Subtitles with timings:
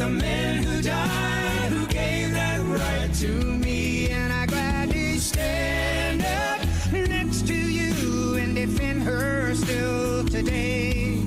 [0.00, 4.08] The men who died, who gave that right to me.
[4.08, 11.22] And I gladly stand up next to you and defend her still today.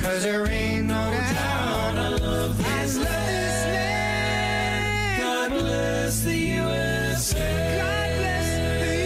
[0.00, 4.02] Cause there ain't no doubt I love this land.
[5.22, 7.78] God bless the USA.
[7.78, 8.48] God bless
[8.82, 8.96] the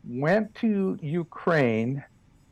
[0.04, 2.02] went to Ukraine.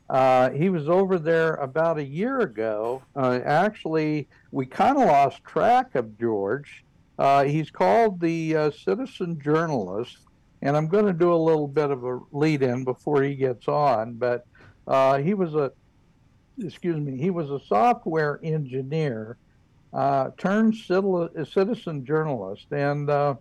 [0.09, 3.03] Uh, he was over there about a year ago.
[3.17, 6.85] Uh, actually, we kind of lost track of George.
[7.19, 10.19] Uh, he's called the uh, citizen journalist,
[10.63, 13.67] and I'm going to do a little bit of a lead in before he gets
[13.67, 14.15] on.
[14.15, 14.47] But
[14.87, 15.73] uh, he was a,
[16.63, 19.39] excuse me, he was a software engineer
[20.37, 23.39] turned citizen journalist, and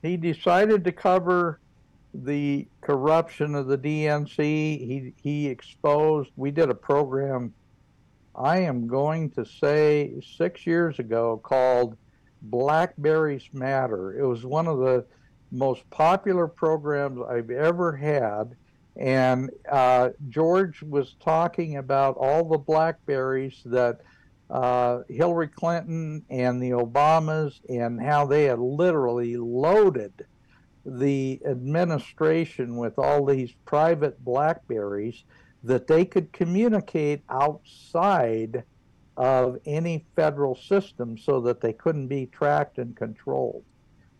[0.00, 1.58] he decided to cover
[2.14, 4.38] the corruption of the DNC.
[4.38, 6.30] He he exposed.
[6.36, 7.52] We did a program.
[8.34, 11.98] I am going to say six years ago called
[12.40, 14.18] Blackberries Matter.
[14.18, 15.04] It was one of the
[15.52, 18.56] most popular programs I've ever had.
[18.96, 24.00] And uh, George was talking about all the blackberries that
[24.48, 30.24] uh, Hillary Clinton and the Obamas and how they had literally loaded
[30.96, 35.24] the administration with all these private blackberries
[35.64, 38.62] that they could communicate outside
[39.16, 43.64] of any federal system so that they couldn't be tracked and controlled.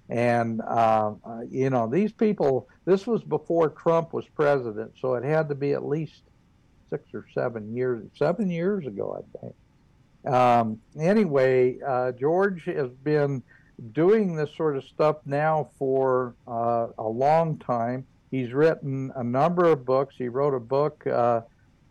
[0.09, 1.13] And, uh,
[1.49, 5.73] you know, these people, this was before Trump was president, so it had to be
[5.73, 6.23] at least
[6.91, 10.35] six or seven years, seven years ago, I think.
[10.35, 13.43] Um, anyway, uh, George has been
[13.93, 18.07] doing this sort of stuff now for uh, a long time.
[18.31, 20.15] He's written a number of books.
[20.19, 21.43] He wrote a book uh,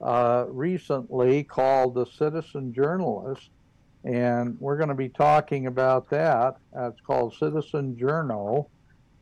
[0.02, 3.50] uh, recently called The Citizen Journalist,
[4.03, 6.58] and we're going to be talking about that.
[6.75, 8.69] Uh, it's called Citizen Journal,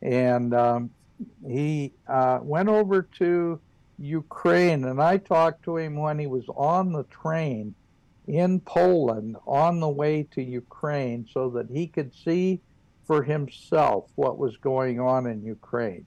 [0.02, 0.90] and um,
[1.48, 3.58] he uh, went over to
[3.98, 7.74] Ukraine, and I talked to him when he was on the train
[8.26, 12.60] in Poland on the way to Ukraine so that he could see
[13.06, 16.04] for himself what was going on in Ukraine.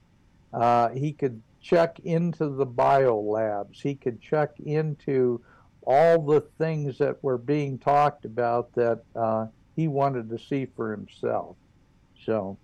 [0.52, 3.80] Uh, he could check into the bio labs.
[3.80, 5.40] He could check into
[5.82, 10.90] all the things that were being talked about that uh, he wanted to see for
[10.90, 11.56] himself.
[12.24, 12.58] So,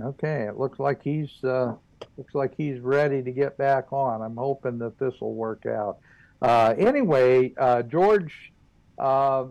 [0.00, 1.74] okay, it looks like he's uh,
[2.16, 4.22] looks like he's ready to get back on.
[4.22, 5.98] I'm hoping that this will work out.
[6.42, 8.52] Uh, anyway, uh, George
[8.98, 9.44] uh,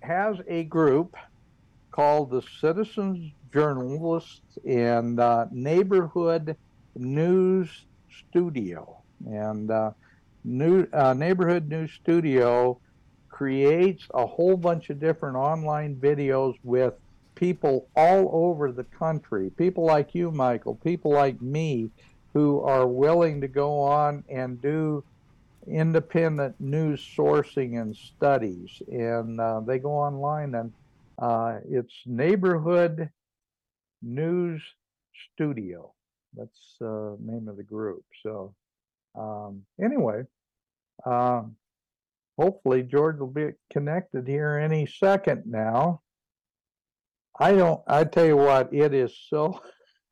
[0.00, 1.16] has a group
[1.90, 6.54] called the Citizens Journalists and uh, Neighborhood
[6.94, 7.86] News
[8.28, 8.98] Studio.
[9.26, 9.92] And uh,
[10.44, 12.78] new, Neighborhood News Studio
[13.30, 16.92] creates a whole bunch of different online videos with
[17.34, 21.88] people all over the country, people like you, Michael, people like me,
[22.34, 25.02] who are willing to go on and do
[25.68, 28.82] independent news sourcing and studies.
[28.88, 30.72] And uh, they go online and
[31.18, 33.10] uh, it's Neighborhood
[34.02, 34.62] News
[35.32, 35.92] Studio.
[36.34, 38.04] That's the name of the group.
[38.22, 38.54] So
[39.18, 40.22] um, anyway,
[41.04, 41.56] um,
[42.38, 46.02] hopefully George will be connected here any second now.
[47.38, 47.82] I don't.
[47.86, 49.60] I tell you what, it is so.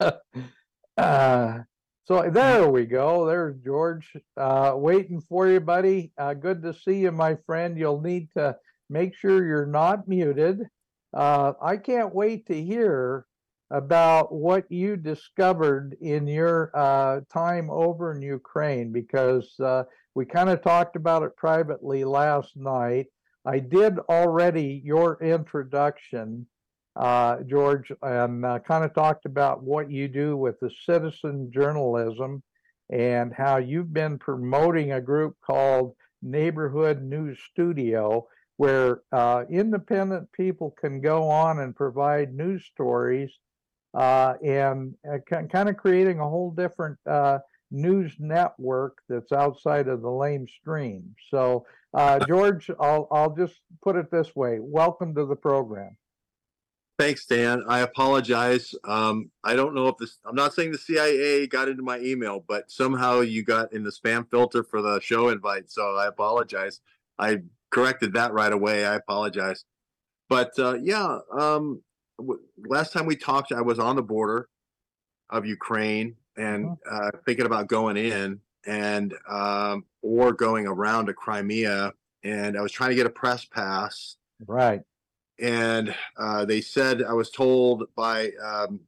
[0.97, 1.59] uh,
[2.05, 3.27] so there we go.
[3.27, 6.13] There's George uh, waiting for you, buddy.
[6.19, 7.79] Uh, good to see you, my friend.
[7.79, 8.57] You'll need to
[8.91, 10.61] make sure you're not muted.
[11.15, 13.27] Uh, I can't wait to hear
[13.71, 19.85] about what you discovered in your uh, time over in Ukraine because uh,
[20.15, 23.07] we kind of talked about it privately last night.
[23.47, 26.47] I did already your introduction,
[26.97, 32.43] uh, George, and uh, kind of talked about what you do with the citizen journalism
[32.91, 38.27] and how you've been promoting a group called Neighborhood News Studio,
[38.57, 43.33] where uh, independent people can go on and provide news stories
[43.95, 47.39] uh, and uh, kind of creating a whole different uh,
[47.71, 51.03] news network that's outside of the lamestream.
[51.31, 55.97] So, uh, George, I'll I'll just put it this way: welcome to the program.
[56.97, 57.65] Thanks, Dan.
[57.69, 58.73] I apologize.
[58.85, 60.19] Um, I don't know if this.
[60.25, 63.91] I'm not saying the CIA got into my email, but somehow you got in the
[63.91, 65.71] spam filter for the show invite.
[65.73, 66.81] So I apologize.
[67.19, 68.87] I corrected that right away.
[68.87, 69.65] I apologize.
[70.29, 71.83] But uh, yeah, um,
[72.19, 74.49] w- last time we talked, I was on the border
[75.31, 81.93] of Ukraine and uh, thinking about going in and um, or going around to Crimea.
[82.23, 84.17] And I was trying to get a press pass.
[84.47, 84.83] Right.
[85.41, 88.81] And uh, they said I was told by um,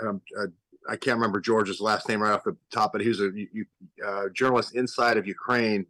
[0.00, 0.46] um, uh,
[0.88, 3.66] I can't remember George's last name right off the top, but he was a you,
[4.04, 5.86] uh, journalist inside of Ukraine.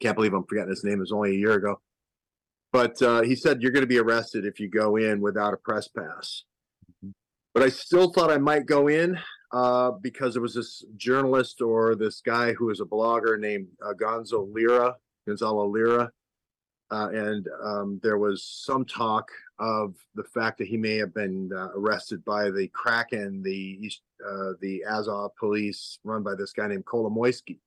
[0.00, 0.94] Can't believe I'm forgetting his name.
[0.94, 1.80] It was only a year ago.
[2.72, 5.56] But uh, he said you're going to be arrested if you go in without a
[5.56, 6.44] press pass.
[7.52, 9.18] But I still thought I might go in
[9.52, 13.92] uh, because there was this journalist or this guy who was a blogger named uh,
[13.92, 14.94] Gonzo Lira,
[15.26, 16.12] Gonzalo Lira.
[16.90, 21.50] Uh, and um, there was some talk of the fact that he may have been
[21.54, 26.66] uh, arrested by the Kraken, the East, uh, the Azov police run by this guy
[26.66, 27.58] named Kolomoisky.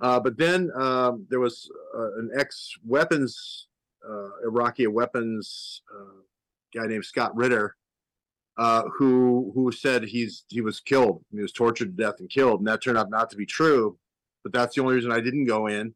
[0.00, 3.68] Uh, but then um, there was uh, an ex-weapons
[4.08, 5.82] uh, Iraqi weapons
[6.74, 7.76] guy named Scott Ritter,
[8.96, 12.66] who who said he's he was killed, he was tortured to death and killed, and
[12.66, 13.98] that turned out not to be true.
[14.42, 15.94] But that's the only reason I didn't go in.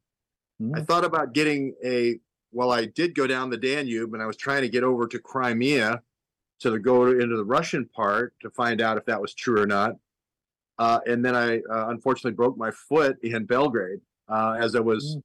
[0.74, 2.18] I thought about getting a.
[2.52, 5.18] Well, I did go down the Danube, and I was trying to get over to
[5.18, 6.00] Crimea
[6.60, 9.66] to the, go into the Russian part to find out if that was true or
[9.66, 9.96] not.
[10.78, 15.16] Uh, and then I uh, unfortunately broke my foot in Belgrade uh, as I was
[15.16, 15.22] Mm.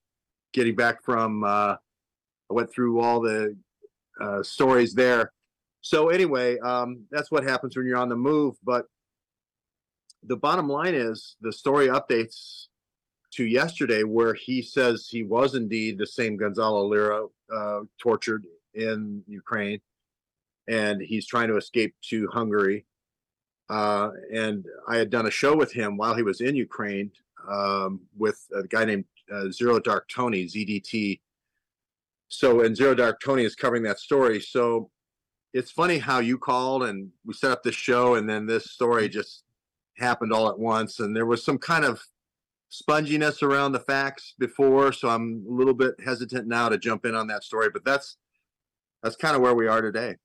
[0.54, 1.44] getting back from.
[1.44, 1.76] Uh,
[2.50, 3.56] I went through all the
[4.20, 5.32] uh, stories there.
[5.82, 8.56] So anyway, um, that's what happens when you're on the move.
[8.64, 8.88] But
[10.24, 12.66] the bottom line is the story updates
[13.32, 19.24] to yesterday, where he says he was indeed the same Gonzalo Lira uh, tortured in
[19.28, 19.82] Ukraine,
[20.68, 22.86] and he's trying to escape to Hungary.
[23.70, 27.12] Uh, and I had done a show with him while he was in Ukraine
[27.48, 31.20] um, with a guy named uh, Zero Dark Tony, ZDT.
[32.30, 34.40] So, and Zero Dark Tony is covering that story.
[34.40, 34.90] So,
[35.54, 39.10] it's funny how you called and we set up this show, and then this story
[39.10, 39.44] just
[39.98, 41.00] happened all at once.
[41.00, 42.02] And there was some kind of
[42.72, 47.16] sponginess around the facts before, so I'm a little bit hesitant now to jump in
[47.16, 47.70] on that story.
[47.72, 48.18] But that's
[49.04, 50.16] that's kind of where we are today.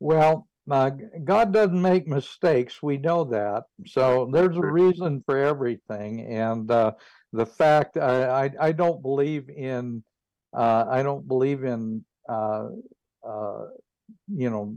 [0.00, 0.90] Well, uh,
[1.24, 2.82] God doesn't make mistakes.
[2.82, 3.64] We know that.
[3.86, 6.26] So there's a reason for everything.
[6.32, 6.92] And uh,
[7.32, 10.02] the fact I, I I don't believe in
[10.56, 12.68] uh, I don't believe in uh,
[13.26, 13.64] uh,
[14.28, 14.76] you know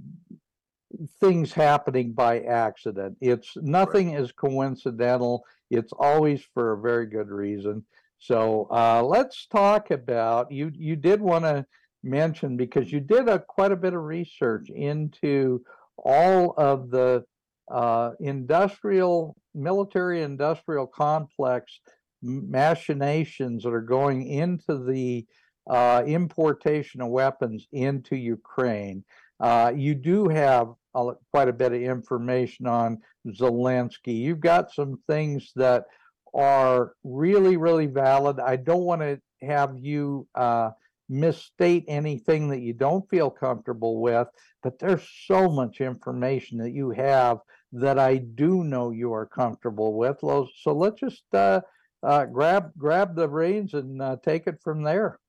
[1.19, 3.17] things happening by accident.
[3.21, 5.43] It's nothing is coincidental.
[5.69, 7.83] It's always for a very good reason.
[8.19, 10.71] So uh, let's talk about you.
[10.73, 11.65] You did want to
[12.03, 15.63] mention because you did a quite a bit of research into
[15.97, 17.23] all of the
[17.71, 21.79] uh, industrial, military industrial complex
[22.21, 25.25] machinations that are going into the
[25.69, 29.03] uh, importation of weapons into Ukraine.
[29.39, 34.19] Uh, you do have quite a bit of information on Zelensky.
[34.19, 35.85] You've got some things that
[36.33, 38.39] are really, really valid.
[38.39, 40.71] I don't want to have you uh,
[41.09, 44.27] misstate anything that you don't feel comfortable with,
[44.61, 47.39] but there's so much information that you have
[47.73, 50.19] that I do know you are comfortable with.
[50.21, 51.61] So let's just uh,
[52.03, 55.19] uh, grab grab the reins and uh, take it from there.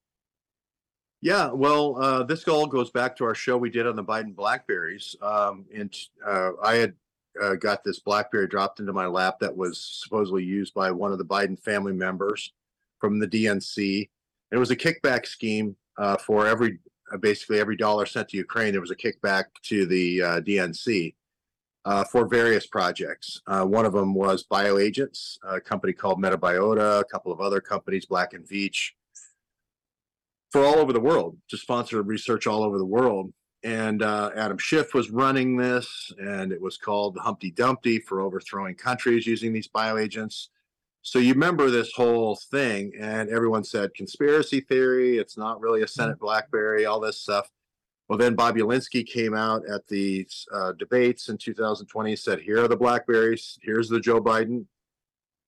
[1.25, 4.37] Yeah, well, uh, this all goes back to our show we did on the Biden
[4.37, 5.17] Blackberries.
[5.23, 5.91] Um, and
[6.23, 6.93] uh, I had
[7.43, 11.19] uh, got this Blackberry dropped into my lap that was supposedly used by one of
[11.19, 12.53] the Biden family members
[13.01, 14.11] from the DNC.
[14.53, 16.79] It was a kickback scheme uh, for every
[17.11, 18.73] uh, basically every dollar sent to Ukraine.
[18.73, 21.15] There was a kickback to the uh, DNC
[21.87, 23.41] uh, for various projects.
[23.47, 28.05] Uh, one of them was BioAgents, a company called Metabiota, a couple of other companies,
[28.05, 28.91] Black and Veatch
[30.55, 33.33] for all over the world to sponsor research all over the world.
[33.65, 38.77] And uh, Adam Schiff was running this, and it was called Humpty Dumpty for overthrowing
[38.77, 40.51] countries using these bioagents.
[41.03, 45.19] So you remember this whole thing, and everyone said conspiracy theory.
[45.19, 47.51] It's not really a Senate BlackBerry, all this stuff.
[48.09, 52.77] Well, then Bobulinski came out at the uh, debates in 2020, said, Here are the
[52.77, 53.59] Blackberries.
[53.61, 54.67] Here's the Joe Biden.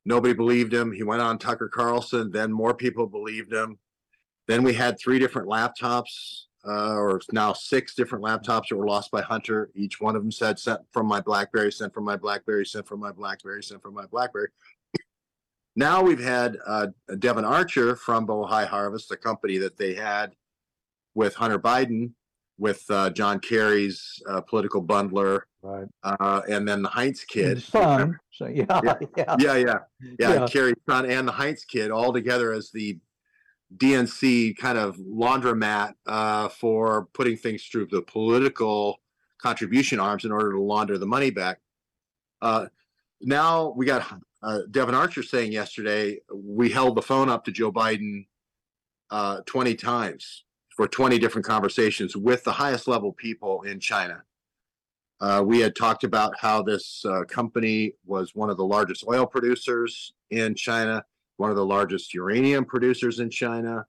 [0.05, 0.91] Nobody believed him.
[0.91, 2.33] He went on Tucker Carlson.
[2.33, 3.79] Then more people believed him.
[4.47, 9.11] Then we had three different laptops, uh, or now six different laptops that were lost
[9.11, 9.71] by Hunter.
[9.75, 13.01] Each one of them said, Sent from my Blackberry, sent from my Blackberry, sent from
[13.01, 14.49] my Blackberry, sent from my Blackberry.
[15.77, 16.89] now we've had uh,
[17.19, 20.33] Devon Archer from Bohai Harvest, the company that they had
[21.15, 22.13] with Hunter Biden
[22.59, 25.87] with uh, John Kerry's uh, political bundler, Right.
[26.05, 27.63] uh, and then the Heinz kid.
[27.63, 28.19] Son.
[28.33, 28.95] So yeah, Yeah.
[29.17, 29.37] yeah.
[29.39, 29.79] Yeah, yeah,
[30.19, 30.33] yeah.
[30.35, 30.47] Yeah.
[30.47, 32.99] Kerry's son and the Heinz kid all together as the
[33.75, 39.01] DNC kind of laundromat uh, for putting things through the political
[39.39, 41.61] contribution arms in order to launder the money back.
[42.41, 42.67] Uh,
[43.21, 44.07] now we got
[44.43, 48.27] uh, Devon Archer saying yesterday we held the phone up to Joe Biden
[49.11, 50.45] uh, 20 times
[50.77, 54.23] for 20 different conversations with the highest level people in China.
[55.19, 59.25] Uh, we had talked about how this uh, company was one of the largest oil
[59.25, 61.03] producers in China,
[61.37, 63.87] one of the largest uranium producers in China.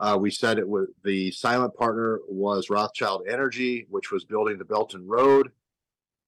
[0.00, 4.64] Uh, we said it was the silent partner was Rothschild Energy, which was building the
[4.64, 5.52] Belt and Road.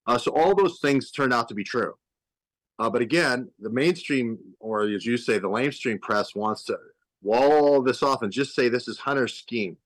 [0.06, 1.94] Uh, so all those things turned out to be true.
[2.78, 6.76] Uh, but again, the mainstream, or as you say, the lamestream press wants to
[7.22, 9.76] wall all this off and just say this is Hunter's scheme.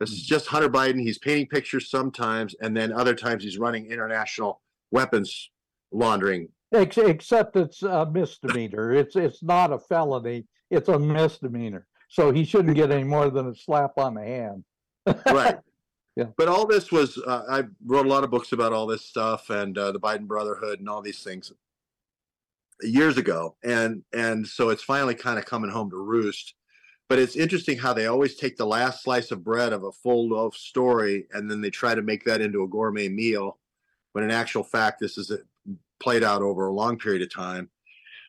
[0.00, 1.00] This is just Hunter Biden.
[1.00, 4.60] He's painting pictures sometimes, and then other times he's running international
[4.90, 5.50] weapons
[5.90, 6.48] laundering.
[6.72, 8.92] Ex- except it's a misdemeanor.
[8.92, 10.46] It's it's not a felony.
[10.70, 11.86] It's a misdemeanor.
[12.08, 14.64] So he shouldn't get any more than a slap on the hand.
[15.26, 15.58] Right.
[16.16, 16.24] Yeah.
[16.36, 19.50] But all this was, uh, I wrote a lot of books about all this stuff
[19.50, 21.52] and uh, the Biden Brotherhood and all these things
[22.82, 26.54] years ago, and and so it's finally kind of coming home to roost.
[27.08, 30.28] But it's interesting how they always take the last slice of bread of a full
[30.28, 33.58] loaf story and then they try to make that into a gourmet meal,
[34.12, 35.38] when in actual fact this is a,
[36.00, 37.70] played out over a long period of time.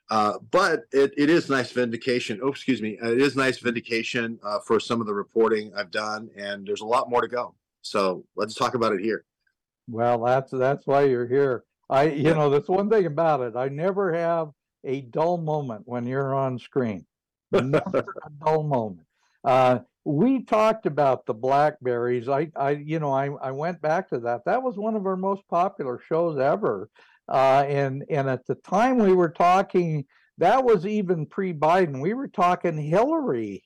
[0.10, 2.40] Uh, but it, it is nice vindication.
[2.42, 2.98] Oh, excuse me.
[3.02, 6.86] It is nice vindication uh, for some of the reporting I've done, and there's a
[6.86, 7.54] lot more to go.
[7.82, 9.26] So let's talk about it here.
[9.88, 11.64] Well, that's that's why you're here.
[11.90, 12.34] I you Yeah.
[12.34, 13.56] know that's one thing about it.
[13.56, 14.52] I never have
[14.84, 17.06] a dull moment when you're on screen.
[17.52, 19.08] Never a dull moment.
[19.44, 22.28] Uh, we talked about the blackberries.
[22.30, 24.46] I, I, you know, I, I went back to that.
[24.46, 26.90] That was one of our most popular shows ever.
[27.30, 30.04] Uh, and and at the time we were talking,
[30.40, 32.02] that was even pre-Biden.
[32.02, 33.64] We were talking Hillary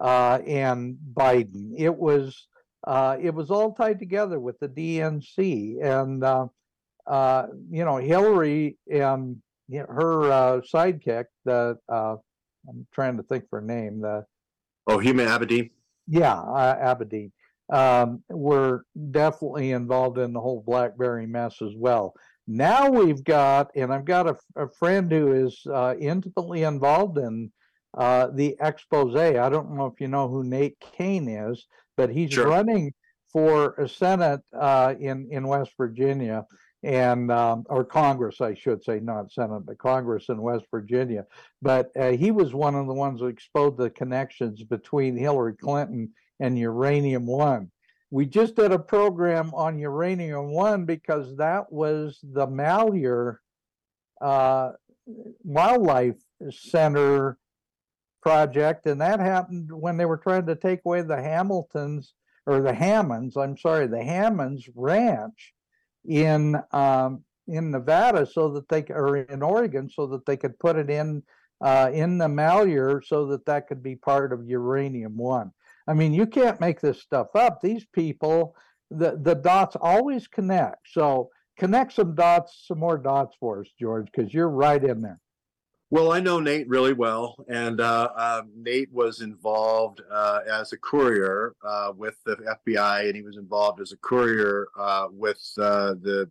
[0.00, 1.72] uh, and Biden.
[1.76, 2.46] It was
[2.86, 6.46] uh, it was all tied together with the DNC and uh,
[7.06, 9.40] uh, you know Hillary and
[9.72, 11.24] her uh, sidekick.
[11.44, 12.16] The uh,
[12.68, 14.00] I'm trying to think for a name.
[14.02, 14.24] The
[14.88, 15.70] Oh, Huma Abedin.
[16.06, 17.32] yeah, uh, Aberdeen
[17.72, 22.14] um, were definitely involved in the whole BlackBerry mess as well.
[22.46, 27.50] Now we've got, and I've got a, a friend who is uh, intimately involved in
[27.96, 29.16] uh, the expose.
[29.16, 32.48] I don't know if you know who Nate Cain is, but he's Sure.
[32.48, 32.92] running
[33.32, 36.46] for a Senate uh, in in West Virginia
[36.82, 41.26] and um, or Congress, I should say, not Senate, but Congress in West Virginia.
[41.60, 46.12] But uh, he was one of the ones who exposed the connections between Hillary Clinton
[46.38, 47.70] and Uranium One.
[48.10, 53.40] We just did a program on Uranium One because that was the Malheur
[54.20, 54.72] uh,
[55.42, 56.16] Wildlife
[56.50, 57.38] Center
[58.22, 62.14] project, and that happened when they were trying to take away the Hamiltons
[62.46, 63.36] or the Hammonds.
[63.36, 65.52] I'm sorry, the Hammonds Ranch
[66.04, 70.76] in um, in Nevada, so that they or in Oregon, so that they could put
[70.76, 71.22] it in
[71.60, 75.52] uh, in the Malheur, so that that could be part of Uranium One.
[75.86, 77.60] I mean, you can't make this stuff up.
[77.60, 78.54] These people,
[78.90, 80.88] the the dots always connect.
[80.90, 85.20] So connect some dots, some more dots for us, George, because you're right in there.
[85.88, 90.78] Well, I know Nate really well, and uh, uh, Nate was involved uh, as a
[90.78, 95.94] courier uh, with the FBI, and he was involved as a courier uh, with uh,
[96.02, 96.28] the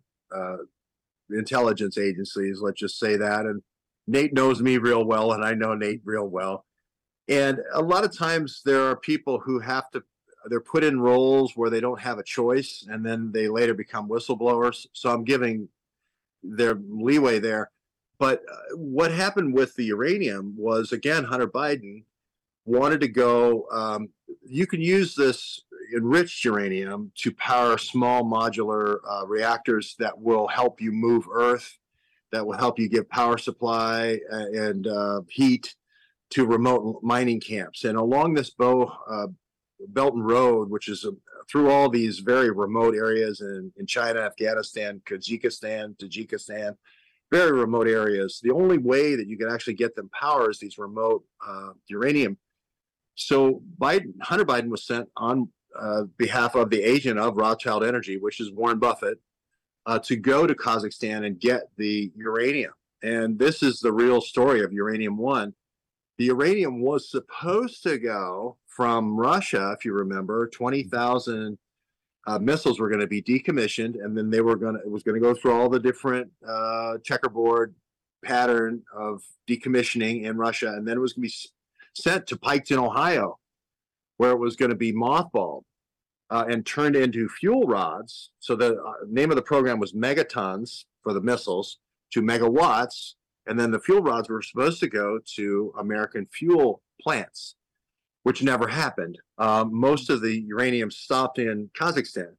[1.29, 2.59] intelligence agencies.
[2.61, 3.45] Let's just say that.
[3.45, 3.61] And
[4.07, 6.64] Nate knows me real well, and I know Nate real well.
[7.27, 10.03] And a lot of times there are people who have to
[10.47, 14.07] they're put in roles where they don't have a choice, and then they later become
[14.07, 14.85] whistleblowers.
[14.93, 15.69] So I'm giving
[16.43, 17.71] their leeway there.
[18.19, 22.03] But uh, what happened with the uranium was again, Hunter Biden
[22.65, 23.67] wanted to go.
[23.71, 24.09] Um,
[24.47, 25.61] you can use this
[25.95, 31.79] enriched uranium to power small modular uh, reactors that will help you move Earth
[32.31, 35.75] that will help you give power supply uh, and uh, heat
[36.31, 37.83] to remote mining camps.
[37.83, 39.27] And along this bow, uh,
[39.89, 41.11] Belt and Road, which is uh,
[41.51, 46.75] through all these very remote areas in, in China, Afghanistan, Kazakhstan, Tajikistan,
[47.31, 48.39] very remote areas.
[48.41, 52.37] The only way that you can actually get them power is these remote uh, uranium.
[53.15, 58.17] So Biden, Hunter Biden was sent on uh, behalf of the agent of Rothschild Energy,
[58.17, 59.19] which is Warren Buffett,
[59.85, 62.73] uh, to go to Kazakhstan and get the uranium.
[63.03, 65.53] And this is the real story of Uranium One.
[66.17, 71.57] The uranium was supposed to go from Russia, if you remember, 20,000
[72.27, 75.03] uh, missiles were going to be decommissioned, and then they were going to, it was
[75.03, 77.75] going to go through all the different uh, checkerboard
[78.23, 81.49] pattern of decommissioning in Russia, and then it was going to be
[81.93, 83.39] sent to Piketon, Ohio,
[84.17, 85.63] where it was going to be mothballed
[86.29, 88.31] uh, and turned into fuel rods.
[88.39, 91.79] So the uh, name of the program was megatons for the missiles
[92.11, 93.13] to megawatts,
[93.47, 97.55] and then the fuel rods were supposed to go to American fuel plants,
[98.23, 99.19] which never happened.
[99.37, 102.35] Um, most of the uranium stopped in Kazakhstan,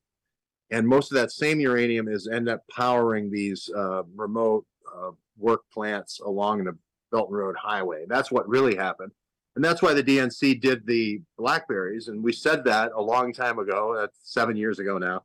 [0.70, 5.62] and most of that same uranium is end up powering these uh, remote uh, work
[5.72, 6.76] plants along the
[7.12, 8.04] Belt and Road Highway.
[8.08, 9.12] That's what really happened.
[9.54, 12.08] And that's why the DNC did the blackberries.
[12.08, 15.22] And we said that a long time ago, that's seven years ago now.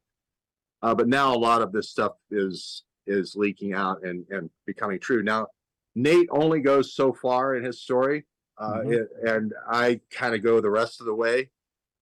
[0.81, 4.99] Uh, but now a lot of this stuff is is leaking out and, and becoming
[4.99, 5.23] true.
[5.23, 5.47] Now,
[5.95, 8.25] Nate only goes so far in his story,
[8.57, 8.93] uh, Mhm.
[8.93, 11.49] it, and I kind of go the rest of the way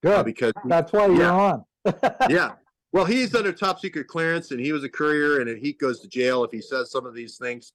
[0.05, 0.25] uh, Good.
[0.25, 1.65] because That's why you're on.
[2.29, 2.55] yeah.
[2.91, 6.07] Well, he's under top secret clearance and he was a courier and he goes to
[6.07, 7.73] jail if he says some of these things.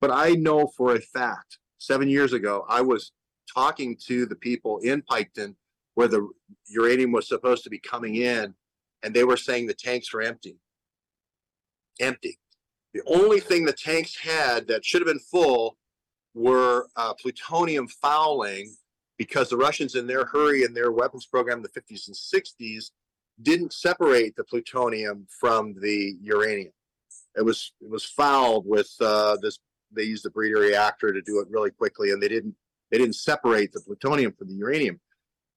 [0.00, 3.12] But I know for a fact, seven years ago, I was
[3.52, 5.56] talking to the people in Piketon
[5.94, 6.28] where the
[6.68, 8.54] uranium was supposed to be coming in,
[9.02, 10.58] and they were saying the tanks were empty.
[12.00, 12.38] Empty.
[12.96, 15.76] The only thing the tanks had that should have been full
[16.32, 18.74] were uh, plutonium fouling
[19.18, 22.92] because the Russians, in their hurry in their weapons program in the 50s and 60s,
[23.42, 26.72] didn't separate the plutonium from the uranium.
[27.36, 29.58] It was it was fouled with uh, this.
[29.92, 32.54] They used the breeder reactor to do it really quickly, and they didn't
[32.90, 35.00] they didn't separate the plutonium from the uranium.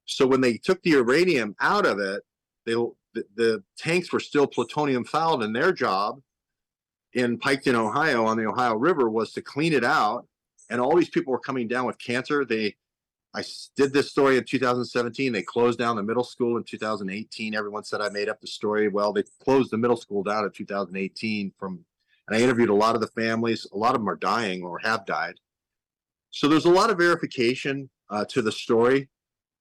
[0.03, 2.21] So when they took the uranium out of it,
[2.65, 6.19] they the, the tanks were still plutonium fouled, and their job
[7.13, 10.27] in Piketon, Ohio, on the Ohio River, was to clean it out.
[10.69, 12.45] And all these people were coming down with cancer.
[12.45, 12.75] They
[13.33, 13.43] I
[13.75, 15.31] did this story in 2017.
[15.31, 17.53] They closed down the middle school in 2018.
[17.53, 18.87] Everyone said I made up the story.
[18.87, 21.85] Well, they closed the middle school down in 2018 from,
[22.27, 23.67] and I interviewed a lot of the families.
[23.71, 25.35] A lot of them are dying or have died.
[26.31, 29.09] So there's a lot of verification uh, to the story,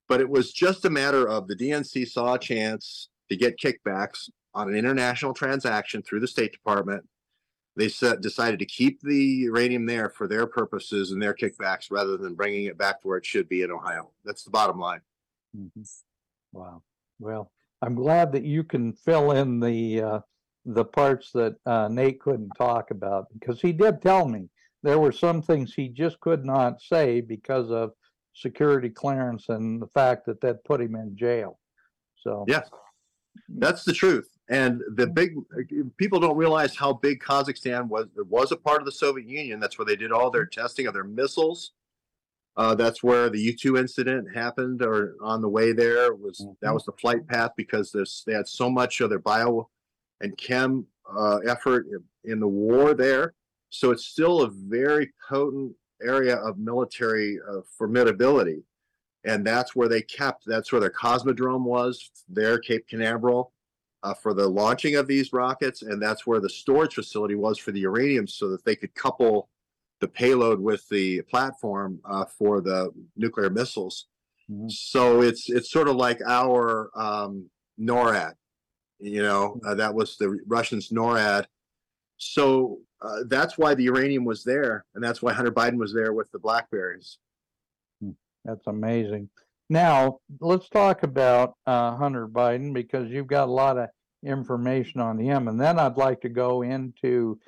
[0.08, 4.30] but it was just a matter of the DNC saw a chance to get kickbacks
[4.54, 7.06] on an international transaction through the State Department.
[7.78, 12.16] They said, decided to keep the uranium there for their purposes and their kickbacks rather
[12.16, 14.10] than bringing it back to where it should be in Ohio.
[14.24, 15.00] That's the bottom line.
[15.56, 16.02] Mhm.
[16.52, 16.82] Wow.
[17.20, 20.20] Well, I'm glad that you can fill in the uh,
[20.64, 24.48] the parts that uh, Nate couldn't talk about because he did tell me
[24.82, 27.92] there were some things he just could not say because of
[28.34, 31.60] security clearance and the fact that that put him in jail.
[32.16, 32.68] So Yes,
[33.48, 34.28] that's the truth.
[34.48, 35.34] And the big
[35.98, 38.06] people don't realize how big Kazakhstan was.
[38.16, 39.60] It was a part of the Soviet Union.
[39.60, 41.72] That's where they did all their testing of their missiles.
[42.56, 46.70] Uh, that's where the U two incident happened, or on the way there was that
[46.70, 46.74] Mhm.
[46.74, 49.68] was the flight path because this they had so much of their bio
[50.20, 53.34] and chem uh, effort in, in the war there.
[53.70, 58.62] So it's still a very potent area of military uh, formidability
[59.24, 63.52] and that's where they kept that's where their cosmodrome was there cape canaveral
[64.02, 67.72] uh, for the launching of these rockets and that's where the storage facility was for
[67.72, 69.48] the uranium so that they could couple
[70.00, 74.06] the payload with the platform uh, for the nuclear missiles
[74.50, 74.70] Mhm.
[74.70, 78.32] so it's it's sort of like our um, norad
[78.98, 81.44] you know uh, that was the russians norad
[82.16, 86.12] so uh, that's why the uranium was there and that's why hunter biden was there
[86.14, 87.18] with the blackberries
[88.44, 89.28] That's amazing.
[89.70, 93.88] Now, let's talk about uh, Hunter Biden because you've got a lot of
[94.24, 95.48] information on him.
[95.48, 97.38] And then I'd like to go into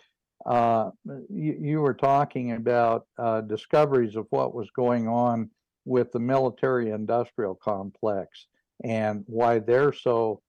[0.46, 0.90] uh,
[1.28, 5.50] you, you were talking about uh, discoveries of what was going on
[5.84, 8.46] with the military industrial complex
[8.84, 10.40] and why they're so,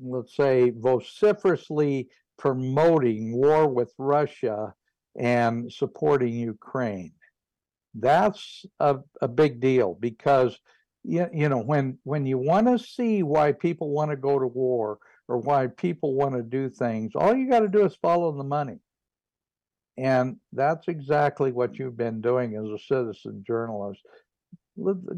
[0.00, 4.74] let's say, vociferously promoting war with Russia
[5.18, 7.12] and supporting Ukraine
[7.94, 10.58] that's a, a big deal because
[11.04, 14.46] you, you know when when you want to see why people want to go to
[14.46, 14.98] war
[15.28, 18.44] or why people want to do things all you got to do is follow the
[18.44, 18.78] money
[19.96, 24.00] And that's exactly what you've been doing as a citizen journalist.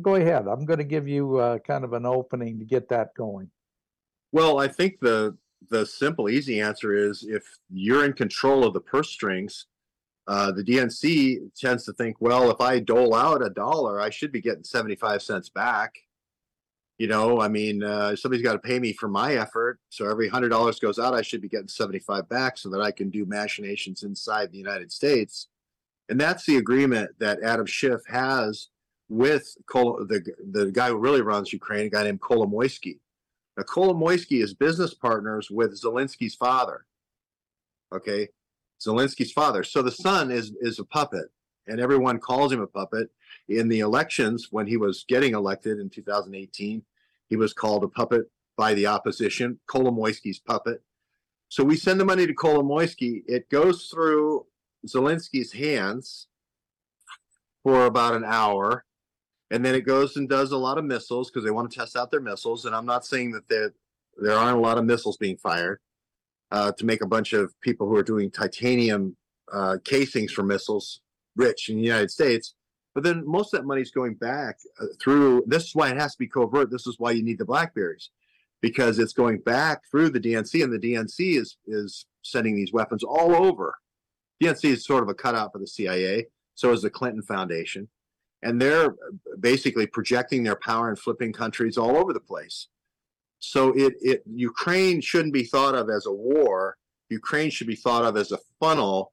[0.02, 0.48] Go ahead.
[0.48, 3.50] I'm going to give you uh, kind of an opening to get that going.
[4.32, 5.36] Well, I think the
[5.70, 9.66] the simple, easy answer is if you're in control of the purse strings,
[10.26, 14.32] uh, the DNC tends to think, well, if I dole out a dollar, I should
[14.32, 15.94] be getting 75 cents back.
[16.98, 19.80] You know, I mean, uh, somebody's got to pay me for my effort.
[19.88, 22.92] So every hundred dollars goes out, I should be getting 75 back so that I
[22.92, 25.48] can do machinations inside the United States.
[26.08, 28.68] And that's the agreement that Adam Schiff has
[29.08, 32.98] with Kol- the, the guy who really runs Ukraine, a guy named Kolomoisky.
[33.56, 36.86] Now, Kolomoisky is business partners with Zelensky's father.
[37.92, 38.28] Okay,
[38.84, 39.64] Zelensky's father.
[39.64, 41.26] So the son is is a puppet,
[41.66, 43.10] and everyone calls him a puppet.
[43.48, 46.82] In the elections, when he was getting elected in 2018,
[47.28, 50.82] he was called a puppet by the opposition, Kolomoisky's puppet.
[51.48, 53.22] So we send the money to Kolomoisky.
[53.26, 54.46] It goes through
[54.86, 56.28] Zelensky's hands
[57.62, 58.84] for about an hour
[59.52, 61.94] and then it goes and does a lot of missiles because they want to test
[61.94, 62.64] out their missiles.
[62.64, 63.74] And I'm not saying that there
[64.16, 65.78] there aren't a lot of missiles being fired
[66.52, 69.16] uh, to make a bunch of people who are doing titanium
[69.52, 71.00] uh, casings for missiles
[71.34, 72.54] rich in the United States.
[72.94, 75.44] But then most of that money is going back uh, through.
[75.46, 76.70] This is why it has to be covert.
[76.70, 78.10] This is why you need the Blackberries,
[78.60, 83.02] because it's going back through the DNC, and the DNC is is sending these weapons
[83.02, 83.74] all over.
[84.40, 86.26] DNC is sort of a cutout for the CIA.
[86.54, 87.88] So is the Clinton Foundation
[88.42, 88.94] and they're
[89.38, 92.68] basically projecting their power and flipping countries all over the place.
[93.44, 96.76] So it, it Ukraine shouldn't be thought of as a war.
[97.10, 99.12] Ukraine should be thought of as a funnel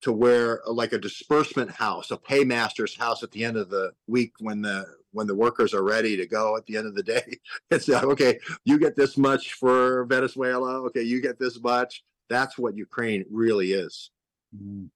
[0.00, 4.32] to where like a disbursement house, a paymaster's house at the end of the week
[4.40, 7.38] when the when the workers are ready to go at the end of the day.
[7.70, 10.80] It's like, okay, you get this much for Venezuela.
[10.86, 12.02] Okay, you get this much.
[12.30, 14.10] That's what Ukraine really is.
[14.56, 14.88] Mm.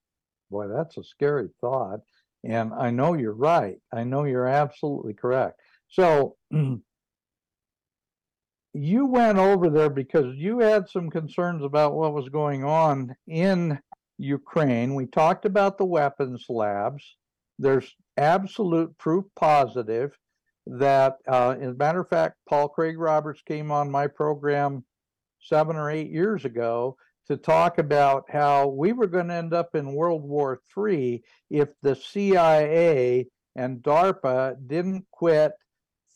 [0.50, 2.00] Boy, that's a scary thought.
[2.42, 3.78] And I know you're right.
[3.92, 5.60] I know you're absolutely correct.
[5.88, 6.36] So
[8.74, 13.78] you went over there because you had some concerns about what was going on in
[14.18, 14.94] Ukraine.
[14.94, 17.16] We talked about the weapons labs.
[17.58, 20.16] There's absolute proof positive
[20.66, 24.84] that, uh, as a matter of fact, Paul Craig Roberts came on my program
[25.40, 29.74] seven or eight years ago to talk about how we were going to end up
[29.74, 35.52] in World War III if the CIA and DARPA didn't quit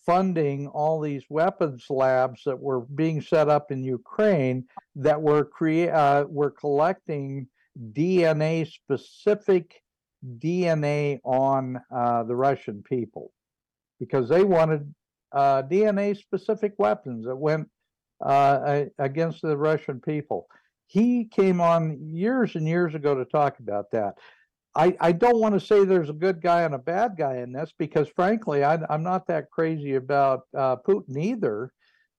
[0.06, 4.64] funding all these weapons labs that were being set up in Ukraine
[4.94, 7.48] that were create uh, were collecting
[7.92, 9.82] DNA specific
[10.38, 13.32] DNA on uh, the Russian people
[14.00, 14.94] because they wanted
[15.32, 17.68] uh, DNA specific weapons that went
[18.24, 20.46] uh, against the Russian people
[20.86, 24.14] he came on years and years ago to talk about that.
[24.76, 27.52] I, I don't want to say there's a good guy and a bad guy in
[27.52, 31.72] this because, frankly, I, am not that crazy about uh, Putin either.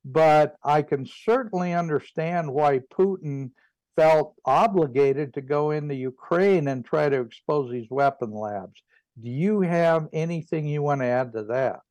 [0.10, 3.52] But I can certainly understand why Putin
[3.98, 8.82] felt obligated to go into Ukraine and try to expose these weapon labs.
[9.22, 11.82] Do you have anything you want to add to that?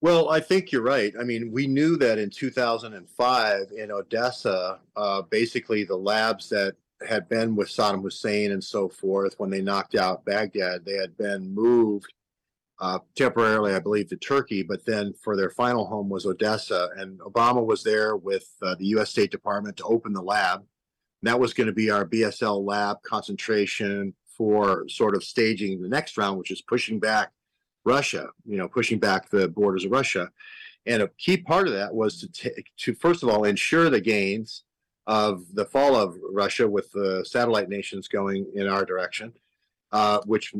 [0.00, 1.12] Well, I think you're right.
[1.20, 7.28] I mean, we knew that in 2005 in Odessa, uh, basically the labs that had
[7.28, 11.54] been with Saddam Hussein and so forth when they knocked out Baghdad, they had been
[11.54, 12.12] moved
[12.80, 16.90] uh, temporarily, I believe, to Turkey, but then for their final home was Odessa.
[16.96, 19.10] And Obama was there with uh, the U.S.
[19.10, 20.60] State Department to open the lab.
[20.60, 25.88] And that was going to be our BSL lab concentration for sort of staging the
[25.88, 27.32] next round, which is pushing back
[27.84, 30.30] Russia, you know, pushing back the borders of Russia.
[30.86, 34.00] And a key part of that was to take to first of all ensure the
[34.00, 34.62] gains
[35.08, 39.32] of the fall of Russia with the satellite nations going in our direction,
[39.90, 40.52] uh, which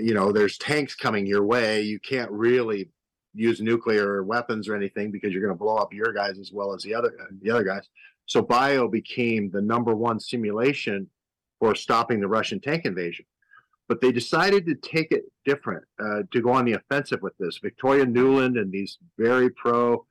[0.00, 1.82] you know there's tanks coming your way.
[1.82, 2.88] You can't really
[3.34, 6.74] use nuclear weapons or anything because you're going to blow up your guys as well
[6.74, 7.88] as the other the other guys.
[8.26, 11.08] So bio became the number one simulation
[11.60, 13.26] for stopping the Russian tank invasion
[13.88, 17.58] but they decided to take it different, uh, to go on the offensive with this.
[17.58, 20.06] Victoria Nuland and these very pro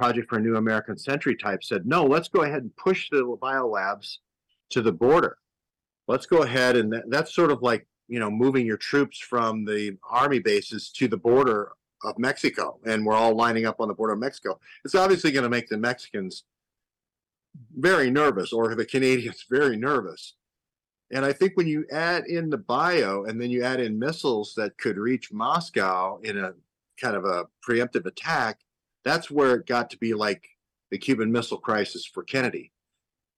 [0.00, 3.22] Project for a New American Century type said, no, let's go ahead and push the
[3.38, 4.16] biolabs
[4.70, 5.36] to the border.
[6.08, 9.66] Let's go ahead and that, that's sort of like you know moving your troops from
[9.66, 13.94] the army bases to the border of Mexico, and we're all lining up on the
[13.94, 14.58] border of Mexico.
[14.86, 16.44] It's obviously going to make the Mexicans
[17.76, 20.34] very nervous, or the Canadians very nervous.
[21.12, 24.54] And I think when you add in the bio and then you add in missiles
[24.56, 26.54] that could reach Moscow in a
[26.98, 28.60] kind of a preemptive attack,
[29.04, 30.46] that's where it got to be like
[30.90, 32.72] the Cuban Missile Crisis for Kennedy.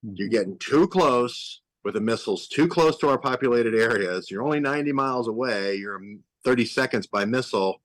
[0.05, 0.15] Mm-hmm.
[0.17, 1.61] You're getting too close.
[1.85, 4.31] with the missiles too close to our populated areas.
[4.31, 5.75] You're only 90 miles away.
[5.75, 6.01] You're
[6.45, 7.81] 30 seconds by missile.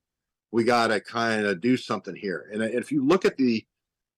[0.51, 2.49] We got to kind of do something here.
[2.51, 3.65] And if you look at the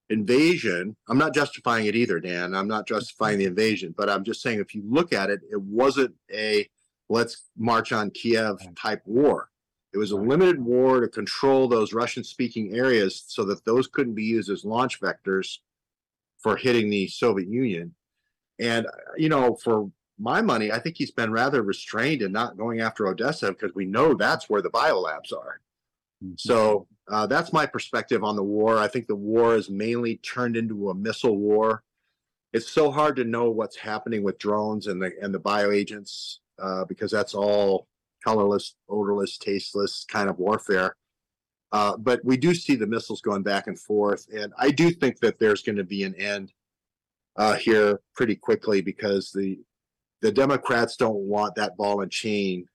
[0.09, 2.55] invasion, I'm not justifying it either, Dan.
[2.55, 5.61] I'm not justifying the invasion, but I'm just saying if you look at it, it
[5.61, 6.67] wasn't a
[7.09, 9.48] let's march on Kiev type war.
[9.93, 14.13] It was a limited war to control those Russian speaking areas so that those couldn't
[14.13, 15.57] be used as launch vectors
[16.37, 17.95] for hitting the Soviet Union.
[18.59, 22.81] And, you know, for my money, I think he's been rather restrained in not going
[22.81, 25.61] after Odessa because we know that's where the biolabs are.
[26.23, 26.33] Mm-hmm.
[26.37, 28.77] So uh, that's my perspective on the war.
[28.77, 31.83] I think the war is mainly turned into a missile war.
[32.51, 36.83] It's so hard to know what's happening with drones and the and the bioagents uh,
[36.85, 37.87] because that's all
[38.29, 40.95] colorless, odorless, tasteless kind of warfare.
[41.71, 45.19] Uh, but we do see the missiles going back and forth, and I do think
[45.19, 46.51] that there's going to be an end
[47.35, 49.59] uh, here pretty quickly because the
[50.21, 52.65] the Democrats don't want that ball and chain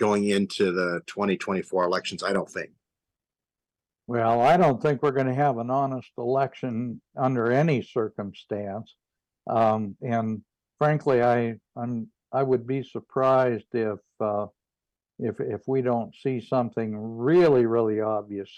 [0.00, 2.24] going into the 2024 elections.
[2.24, 2.70] I don't think.
[4.08, 8.94] Well, I don't think we're going to have an honest election under any circumstance,
[9.46, 10.42] um, and
[10.78, 14.46] frankly, I I'm I would be surprised if uh,
[15.18, 18.48] if if we don't see something really really obvious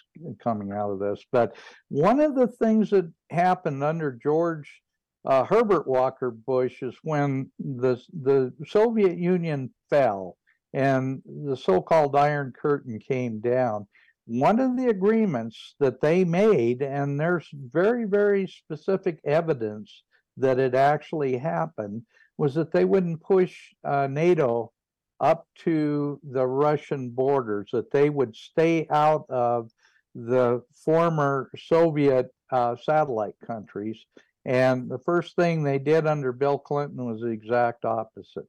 [0.42, 1.24] coming out of this.
[1.32, 1.56] But
[1.88, 4.70] one of the things that happened under George
[5.24, 10.36] uh, Herbert Walker Bush is when the the Soviet Union fell
[10.72, 13.86] and the so-called Iron Curtain came down.
[14.26, 20.04] One of the agreements that they made, and there's very very specific evidence
[20.36, 22.02] that it actually happened,
[22.38, 24.72] was that they wouldn't push uh, NATO
[25.20, 29.70] up to the Russian borders, that they would stay out of
[30.14, 33.96] the former Soviet uh, satellite countries.
[34.44, 38.48] And the first thing they did under Bill Clinton was the exact opposite.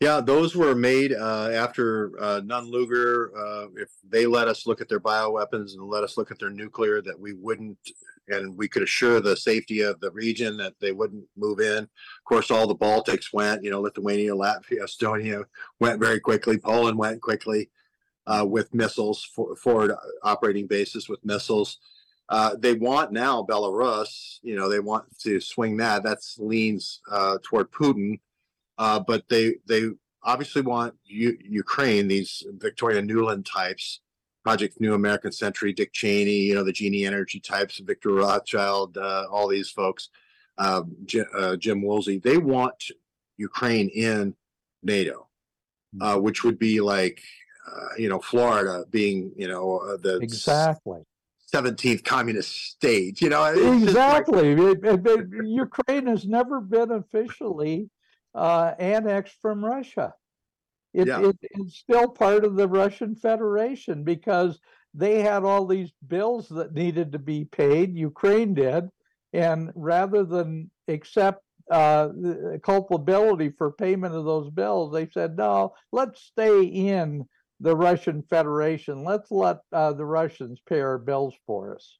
[0.00, 3.32] Yeah, those were made uh, after uh, Nunn-Lugar.
[3.36, 6.50] Uh, if they let us look at their bioweapons and let us look at their
[6.50, 7.78] nuclear, that we wouldn't,
[8.30, 11.84] and we could assure the safety of the region that they wouldn't move in.
[11.84, 13.64] Of course, all the Baltics went.
[13.64, 15.44] You know, Lithuania, Latvia, Estonia
[15.78, 16.58] went very quickly.
[16.58, 17.70] Poland went quickly
[18.26, 21.78] uh, with missiles, for, forward operating bases with missiles.
[22.28, 24.38] Uh, they want now Belarus.
[24.42, 26.04] You know, they want to swing that.
[26.04, 28.20] That leans uh, toward Putin
[28.80, 29.90] uh, but they they
[30.22, 34.00] obviously want U- Ukraine, these Victoria Nuland types,
[34.42, 39.26] Project New American Century, Dick Cheney, you know, the Genie Energy types, Victor Rothschild, uh,
[39.30, 40.08] all these folks,
[40.58, 42.90] uh, Jim, uh, Jim Woolsey, they want
[43.36, 44.34] Ukraine in
[44.82, 45.28] NATO,
[46.00, 46.22] uh, mm-hmm.
[46.22, 47.20] which would be like,
[47.70, 51.02] uh, you know, Florida being, you know, the exactly
[51.52, 53.44] 17th communist state, you know.
[53.44, 54.54] Exactly.
[54.54, 54.78] Like...
[54.84, 57.90] it, it, it, Ukraine has never been officially
[58.34, 60.14] uh, annexed from Russia.
[60.92, 61.28] It, yeah.
[61.28, 64.58] it, it's still part of the Russian Federation because
[64.94, 67.96] they had all these bills that needed to be paid.
[67.96, 68.88] Ukraine did,
[69.32, 72.08] and rather than accept uh,
[72.64, 77.24] culpability for payment of those bills, they said, "No, let's stay in
[77.60, 79.04] the Russian Federation.
[79.04, 81.98] Let's let uh, the Russians pay our bills for us."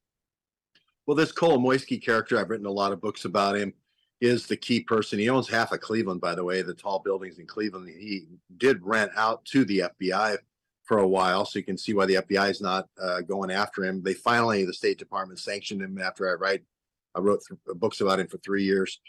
[1.07, 3.75] Well, this Kolomoisky character, I've written a lot of books about him
[4.21, 5.19] is the key person.
[5.19, 7.89] He owns half of Cleveland, by the way, the tall buildings in Cleveland.
[7.89, 8.27] He
[8.59, 10.37] did rent out to the FBI
[10.85, 13.85] for a while, so you can see why the FBI is not uh, going after
[13.85, 14.03] him.
[14.03, 16.63] They finally, the State Department sanctioned him after I write,
[17.15, 19.01] I wrote th- books about him for three years.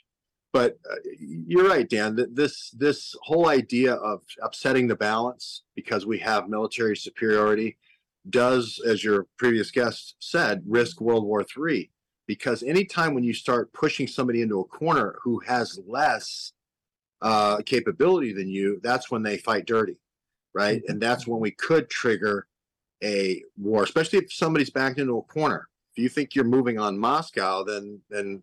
[0.54, 2.16] But uh, you're right, Dan.
[2.16, 7.78] That This this whole idea of upsetting the balance because we have military superiority
[8.30, 11.90] does, as your previous guest said, risk World War III
[12.32, 16.54] because anytime when you start pushing somebody into a corner who has less
[17.22, 19.98] uh, capability than you, that's when they fight dirty,
[20.54, 20.78] right?
[20.78, 20.94] Mm-hmm.
[20.94, 22.48] And that's when we could trigger
[23.04, 25.68] a war, especially if somebody's backed into a corner.
[25.94, 28.42] If you think you're moving on Moscow, then then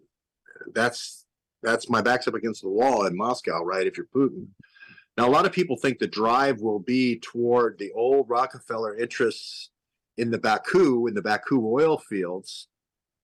[0.74, 1.24] that's
[1.62, 3.86] that's my back's up against the wall in Moscow, right?
[3.86, 4.48] If you're Putin.
[5.16, 9.70] Now, a lot of people think the drive will be toward the old Rockefeller interests
[10.18, 12.68] in the Baku, in the Baku oil fields,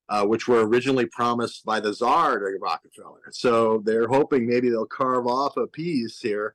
[0.09, 3.23] uh, which were originally promised by the czar to Rockefeller.
[3.33, 6.55] So they're hoping maybe they'll carve off a piece here.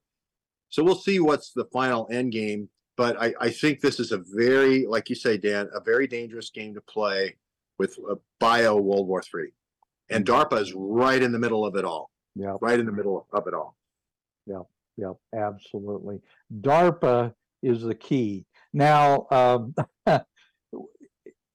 [0.69, 2.69] So we'll see what's the final end game.
[2.95, 6.49] But I, I think this is a very, like you say, Dan, a very dangerous
[6.49, 7.37] game to play
[7.77, 9.53] with a bio World War III.
[10.09, 12.11] And DARPA is right in the middle of it all.
[12.35, 12.57] Yeah.
[12.61, 13.77] Right in the middle of it all.
[14.45, 14.63] Yeah.
[14.97, 15.13] Yeah.
[15.33, 16.21] Absolutely.
[16.61, 17.33] DARPA
[17.63, 18.45] is the key.
[18.73, 19.73] Now, um,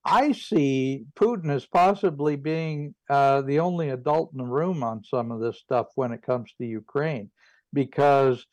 [0.04, 5.30] I see Putin as possibly being uh, the only adult in the room on some
[5.30, 7.30] of this stuff when it comes to Ukraine,
[7.72, 8.46] because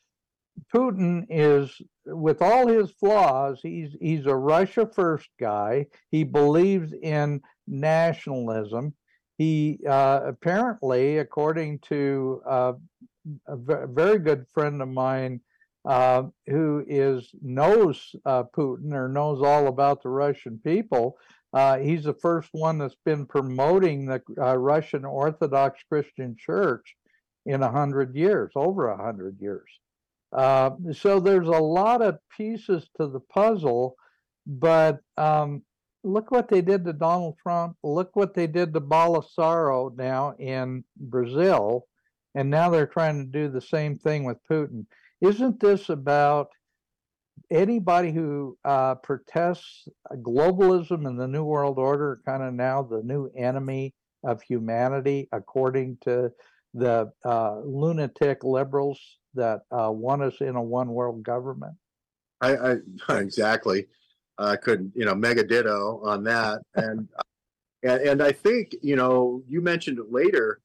[0.74, 5.86] Putin is, with all his flaws, he's he's a Russia first guy.
[6.10, 8.94] He believes in nationalism.
[9.38, 12.72] He uh, apparently, according to uh,
[13.46, 15.40] a very good friend of mine,
[15.84, 21.16] uh, who is knows uh, Putin or knows all about the Russian people,
[21.52, 26.96] uh, he's the first one that's been promoting the uh, Russian Orthodox Christian Church
[27.44, 29.68] in a hundred years, over a hundred years.
[30.32, 33.96] Uh, so there's a lot of pieces to the puzzle,
[34.46, 35.62] but um,
[36.04, 37.76] look what they did to Donald Trump.
[37.82, 41.86] Look what they did to Bolsonaro now in Brazil,
[42.34, 44.86] and now they're trying to do the same thing with Putin.
[45.20, 46.48] Isn't this about
[47.50, 53.30] anybody who uh, protests globalism and the New World Order, kind of now the new
[53.36, 56.30] enemy of humanity, according to
[56.74, 59.00] the uh, lunatic liberals
[59.34, 61.74] that uh, want us in a one world government?
[62.40, 62.76] I, I
[63.18, 63.86] exactly.
[64.38, 66.62] I couldn't, you know, mega ditto on that.
[66.74, 67.08] And,
[67.82, 70.60] and, and I think, you know, you mentioned it later,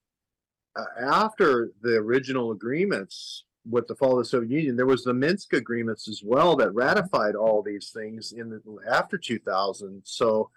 [0.75, 5.13] uh, after the original agreements with the fall of the Soviet Union, there was the
[5.13, 10.01] Minsk agreements as well that ratified all these things in the, after 2000.
[10.03, 10.49] So,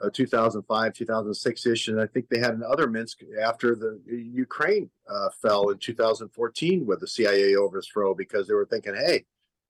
[0.00, 5.28] uh, 2005, 2006 ish, and I think they had another Minsk after the Ukraine uh,
[5.42, 9.24] fell in 2014 with the CIA overthrow because they were thinking, hey,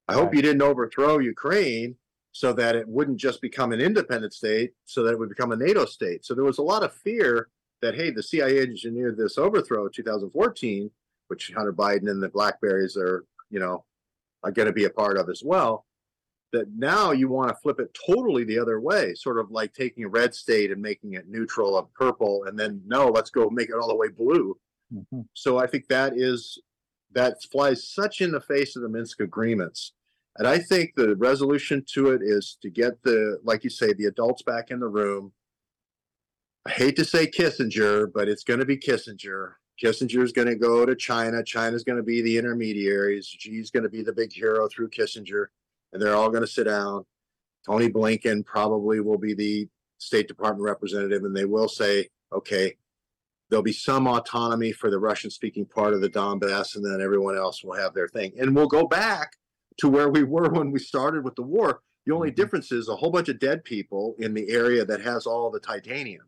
[0.07, 1.97] I hope you didn't overthrow Ukraine
[2.33, 5.57] so that it wouldn't just become an independent state, so that it would become a
[5.57, 6.25] NATO state.
[6.25, 7.49] So there was a lot of fear
[7.81, 10.91] that hey, the CIA engineered this overthrow in 2014
[11.29, 13.85] which Hunter Biden and the Blackberries are, you know,
[14.43, 15.87] are going to be a part of as well.
[16.53, 20.05] That now you want to flip it totally the other way, sort of like taking
[20.05, 23.69] a red state and making it neutral of purple, and then no, let's go make
[23.69, 24.57] it all the way blue.
[24.93, 25.21] Mm-hmm.
[25.35, 26.59] So I think that is
[27.13, 29.93] that flies such in the face of the Minsk agreements.
[30.37, 34.05] And I think the resolution to it is to get the, like you say, the
[34.05, 35.33] adults back in the room.
[36.65, 39.55] I hate to say Kissinger, but it's going to be Kissinger.
[39.83, 41.43] Kissinger is going to go to China.
[41.43, 43.29] China's going to be the intermediaries.
[43.29, 45.47] Xi's going to be the big hero through Kissinger,
[45.93, 47.05] and they're all going to sit down.
[47.65, 52.77] Tony Blinken probably will be the State Department representative, and they will say, okay,
[53.51, 57.37] there'll be some autonomy for the Russian speaking part of the Donbass, and then everyone
[57.37, 58.33] else will have their thing.
[58.39, 59.37] And we'll go back
[59.79, 61.83] to where we were when we started with the war.
[62.07, 62.37] The only mm-hmm.
[62.37, 65.61] difference is a whole bunch of dead people in the area that has all the
[65.61, 66.27] titanium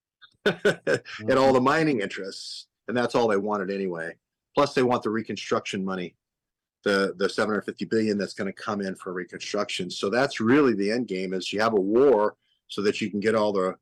[0.44, 4.14] and all the mining interests and that's all they wanted anyway.
[4.54, 6.16] Plus, they want the reconstruction money,
[6.84, 9.90] the the 750 billion that's going to come in for reconstruction.
[9.90, 12.34] So that's really the end game: is you have a war
[12.66, 13.74] so that you can get all the,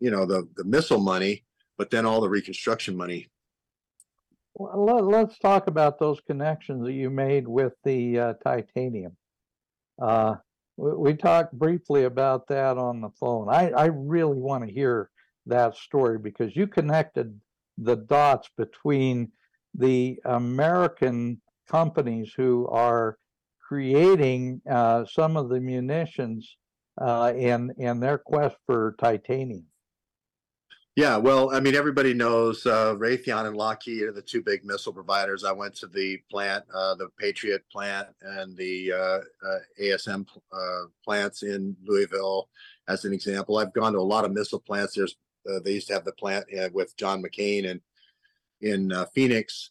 [0.00, 1.44] you know, the the missile money,
[1.78, 3.28] but then all the reconstruction money.
[4.54, 9.16] Well, let, us talk about those connections that you made with the uh, titanium.
[10.02, 10.34] Uh,
[10.76, 13.48] we, we talked briefly about that on the phone.
[13.48, 15.08] I, I really want to hear
[15.46, 17.40] that story because you connected
[17.80, 19.32] the dots between
[19.74, 23.18] the American companies who are
[23.66, 26.56] creating uh, some of the munitions
[27.00, 29.64] uh, in their quest for titanium.
[30.96, 34.92] Yeah, well, I mean, everybody knows uh, Raytheon and Lockheed are the two big missile
[34.92, 35.44] providers.
[35.44, 40.88] I went to the plant, uh, the Patriot plant, and the uh, uh ASM uh,
[41.04, 42.48] plants in Louisville,
[42.88, 43.56] as an example.
[43.56, 44.94] I've gone to a lot of missile plants.
[44.96, 45.16] There's
[45.48, 47.80] uh, they used to have the plant uh, with John McCain and
[48.60, 49.70] in uh, Phoenix.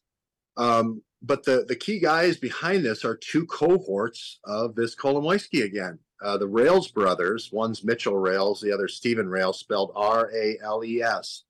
[0.57, 5.99] Um, but the the key guys behind this are two cohorts of this Kolomoisky again.
[6.21, 10.83] Uh, the Rales brothers, one's Mitchell Rales, the other Steven Rales, spelled R A L
[10.83, 11.43] E S.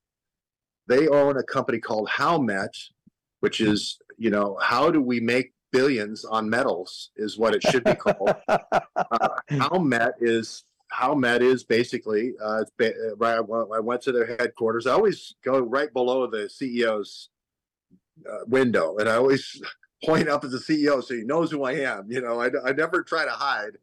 [0.87, 2.75] They own a company called Howmet,
[3.41, 7.83] which is, you know, how do we make billions on metals is what it should
[7.83, 8.33] be called.
[8.47, 8.57] uh,
[9.51, 13.37] Howmet is Howmet is basically uh, uh right.
[13.37, 14.87] I went to their headquarters.
[14.87, 17.29] I always go right below the CEO's
[18.29, 19.61] uh, window, and I always
[20.03, 22.11] point up at the CEO so he knows who I am.
[22.11, 23.77] You know, I, I never try to hide.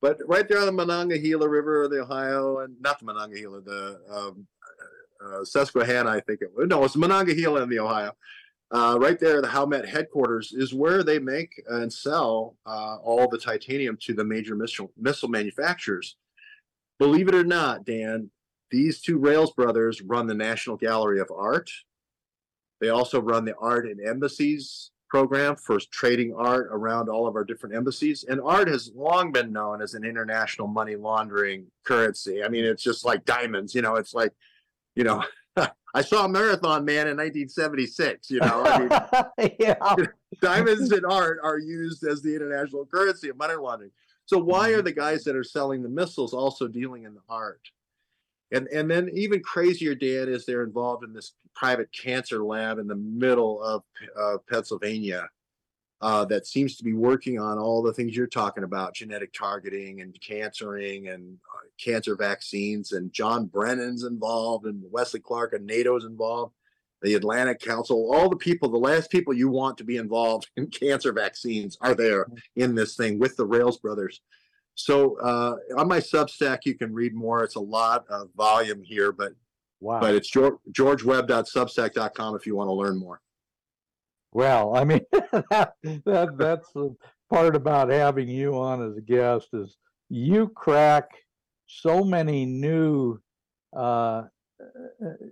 [0.00, 4.00] But right there on the Monongahela River of the Ohio, and not the Monongahela, the
[4.10, 4.46] um,
[5.24, 6.68] uh, uh Susquehanna, I think it was.
[6.68, 8.12] No, it's Monongahela in the Ohio.
[8.70, 13.38] Uh, right there, the Howmet headquarters is where they make and sell uh, all the
[13.38, 16.16] titanium to the major missile missile manufacturers.
[16.98, 18.30] Believe it or not, Dan,
[18.70, 21.70] these two Rales brothers run the National Gallery of Art.
[22.80, 27.44] They also run the art in embassies program for trading art around all of our
[27.44, 28.24] different embassies.
[28.24, 32.44] And art has long been known as an international money laundering currency.
[32.44, 34.32] I mean, it's just like diamonds, you know, it's like,
[34.94, 35.24] you know,
[35.94, 39.76] I saw a marathon man in 1976, you know, I mean, yeah.
[40.42, 43.90] diamonds and art are used as the international currency of money laundering.
[44.28, 47.62] So why are the guys that are selling the missiles also dealing in the art?
[48.52, 52.86] And and then even crazier, Dan, is they're involved in this private cancer lab in
[52.86, 53.84] the middle of
[54.20, 55.30] uh, Pennsylvania
[56.02, 60.02] uh, that seems to be working on all the things you're talking about: genetic targeting
[60.02, 62.92] and cancering and uh, cancer vaccines.
[62.92, 66.52] And John Brennan's involved, and Wesley Clark and NATO's involved.
[67.02, 70.66] The Atlantic Council, all the people, the last people you want to be involved in
[70.70, 72.26] cancer vaccines are there
[72.56, 74.20] in this thing with the Rales brothers.
[74.74, 77.42] So uh, on my Substack, you can read more.
[77.42, 79.32] It's a lot of volume here, but
[79.80, 80.00] Wow.
[80.00, 83.20] but it's George, georgewebb.substack.com if you want to learn more.
[84.32, 86.96] Well, I mean, that, that that's the
[87.30, 89.76] part about having you on as a guest is
[90.08, 91.08] you crack
[91.66, 93.20] so many new,
[93.76, 94.24] uh,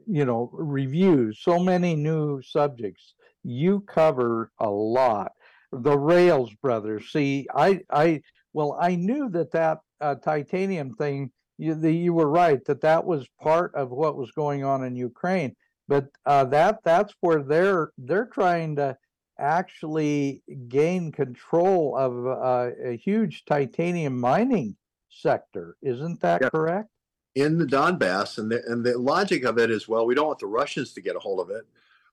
[0.07, 3.15] you know, reviews, so many new subjects.
[3.43, 5.33] You cover a lot.
[5.73, 7.11] The Rales brothers.
[7.11, 8.23] See, I, I,
[8.53, 11.33] well, I knew that that uh, titanium thing.
[11.59, 14.95] You, the, you were right that that was part of what was going on in
[14.95, 15.57] Ukraine
[15.89, 18.97] but uh, that that's where they're they're trying to
[19.39, 24.77] actually gain control of uh, a huge titanium mining
[25.11, 25.77] sector.
[25.83, 26.51] Isn't that Yeah.
[26.51, 26.89] correct?
[27.37, 30.39] In the Donbass, and the and the logic of it is, well, we don't want
[30.39, 31.67] the Russians to get a hold of it.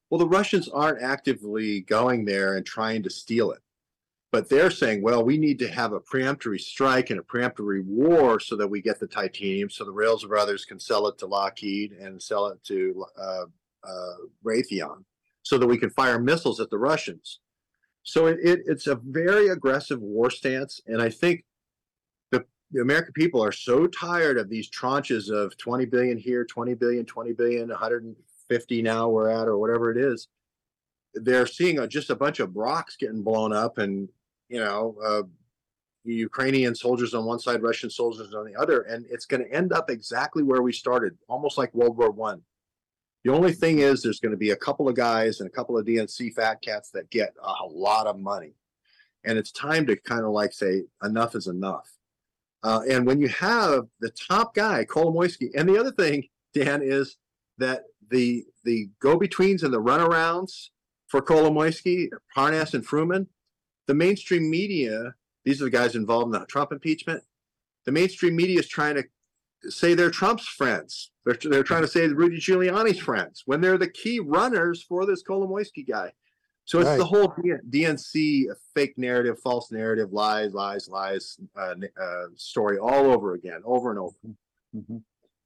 [0.10, 3.62] Well, the Russians aren't actively going there and trying to steal it,
[4.34, 8.42] but they're saying, well, we need to have a preemptory strike and a preemptory war
[8.42, 11.94] so that we get the titanium, so the Rales brothers can sell it to Lockheed
[11.94, 13.46] and sell it to uh,
[13.88, 14.16] uh,
[14.46, 15.06] Raytheon,
[15.42, 17.40] so that we can fire missiles at the Russians.
[18.04, 21.46] So it, it, it's a very aggressive war stance, and I think
[22.74, 27.06] the American people are so tired of these tranches of 20 billion here, 20 billion,
[27.06, 30.28] 20 billion, 150 now we're at, or whatever it is.
[31.14, 34.10] They're seeing a, just a bunch of rocks getting blown up, and
[34.50, 35.22] you know, uh,
[36.04, 39.72] Ukrainian soldiers on one side, Russian soldiers on the other, and it's going to end
[39.72, 42.42] up exactly where we started, almost like World War One.
[43.24, 45.78] The only thing is, there's going to be a couple of guys and a couple
[45.78, 48.56] of DNC fat cats that get a lot of money,
[49.24, 51.88] and it's time to kind of like say enough is enough.
[52.64, 57.18] Uh, and when you have the top guy, Kolomoisky, and the other thing, Dan, is
[57.58, 60.70] that the the go-betweens and the runarounds
[61.08, 63.28] for Kolomoisky, Parnas, and Fruman,
[63.88, 67.24] the mainstream media, these are the guys involved in the Trump impeachment.
[67.86, 69.04] The mainstream media is trying to
[69.70, 71.12] say they're Trump's friends.
[71.26, 75.24] They're, they're trying to say Rudy Giuliani's friends when they're the key runners for this
[75.24, 76.14] Kolomoisky guy.
[76.66, 77.28] So it's the whole
[77.70, 83.90] DNC fake narrative, false narrative, lies, lies, lies uh, uh, story all over again, over
[83.90, 84.16] and over.
[84.76, 85.04] Mhm.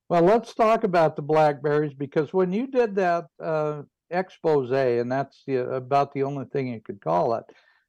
[0.10, 5.44] Well, let's talk about the blackberries because when you did that uh, expose, and that's
[5.46, 7.46] the, about the only thing you could call it,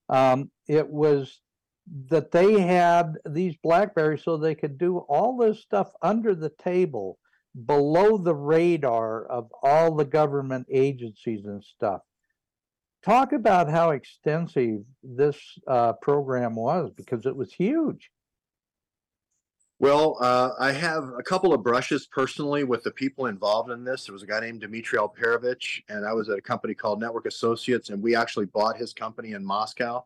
[0.08, 1.40] um, it was
[2.08, 7.18] that they had these blackberries so they could do all this stuff under the table,
[7.66, 12.02] below the radar of all the government agencies and stuff.
[13.08, 18.10] Talk about how extensive this uh, program was because it was huge.
[19.78, 24.04] Well, uh, I have a couple of brushes personally with the people involved in this.
[24.04, 27.24] There was a guy named Dmitri Alperovitch, and I was at a company called Network
[27.24, 30.04] Associates, and we actually bought his company in Moscow.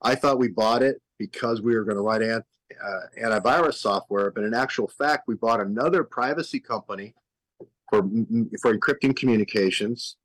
[0.00, 2.44] I thought we bought it because we were going to write ant,
[2.80, 7.16] uh, antivirus software, but in actual fact, we bought another privacy company
[7.90, 8.08] for
[8.62, 10.16] for encrypting communications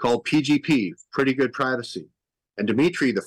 [0.00, 2.08] called PGP, Pretty Good Privacy.
[2.56, 3.24] And Dmitry, the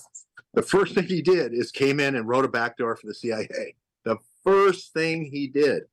[0.54, 3.76] the first thing he did is came in and wrote a backdoor for the CIA.
[4.04, 5.84] The first thing he did.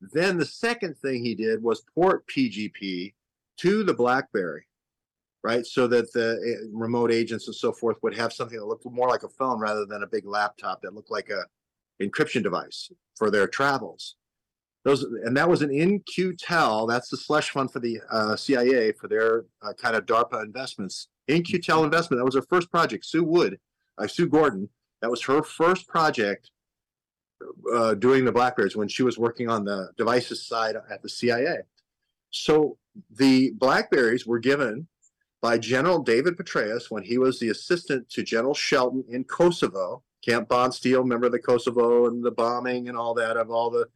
[0.00, 3.12] Then the second thing he did was port PGP
[3.58, 4.66] to the BlackBerry,
[5.42, 5.66] right?
[5.66, 9.08] So that the eh, remote agents and so forth would have something that looked more
[9.08, 11.44] like a phone rather than a big laptop that looked like a
[12.02, 14.14] encryption device for their travels.
[14.88, 16.86] Those and that was an In-Q-Tel.
[16.86, 21.08] That's the slush fund for the uh, CIA for their uh, kind of DARPA investments.
[21.26, 22.18] In-Q-Tel investment.
[22.18, 23.04] That was her first project.
[23.04, 23.58] Sue Wood,
[23.98, 24.70] uh, Sue Gordon.
[25.02, 26.50] That was her first project
[27.70, 31.58] uh, doing the Blackberries when she was working on the devices side at the CIA.
[32.30, 32.78] So
[33.10, 34.88] the Blackberries were given
[35.42, 40.48] by General David Petraeus when he was the assistant to General Shelton in Kosovo, Camp
[40.48, 41.00] Bond Bondsteel.
[41.00, 43.86] Remember the Kosovo and the bombing and all that of all the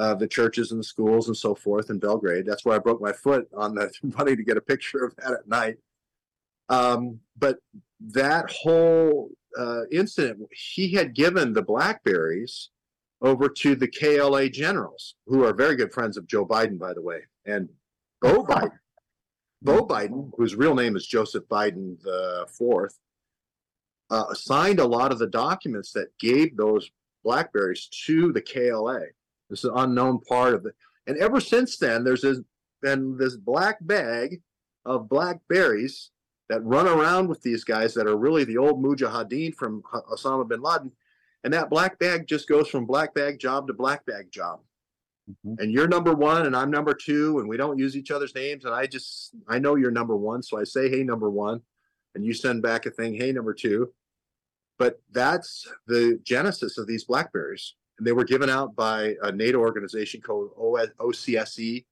[0.00, 2.46] uh, the churches and the schools and so forth in Belgrade.
[2.46, 5.32] That's where I broke my foot on the running to get a picture of that
[5.32, 5.76] at night.
[6.70, 7.58] Um, but
[8.00, 12.70] that whole uh, incident, he had given the Blackberries
[13.20, 17.02] over to the KLA generals, who are very good friends of Joe Biden, by the
[17.02, 17.68] way, and
[18.22, 18.78] Bo Biden.
[19.60, 22.98] Bo Biden, whose real name is Joseph Biden the fourth,
[24.08, 26.90] uh, signed a lot of the documents that gave those
[27.22, 29.02] blackberries to the KLA.
[29.50, 30.74] This is unknown part of it.
[31.06, 32.38] And ever since then, there's this,
[32.80, 34.40] been this black bag
[34.86, 36.10] of blackberries
[36.48, 40.62] that run around with these guys that are really the old mujahideen from Osama bin
[40.62, 40.92] Laden.
[41.44, 44.60] And that black bag just goes from black bag job to black bag job.
[45.30, 45.62] Mm-hmm.
[45.62, 48.64] And you're number one, and I'm number two, and we don't use each other's names.
[48.64, 50.42] And I just, I know you're number one.
[50.42, 51.60] So I say, hey, number one.
[52.14, 53.92] And you send back a thing, hey, number two.
[54.78, 57.74] But that's the genesis of these blackberries.
[58.00, 61.84] And they were given out by a NATO organization called OCSE.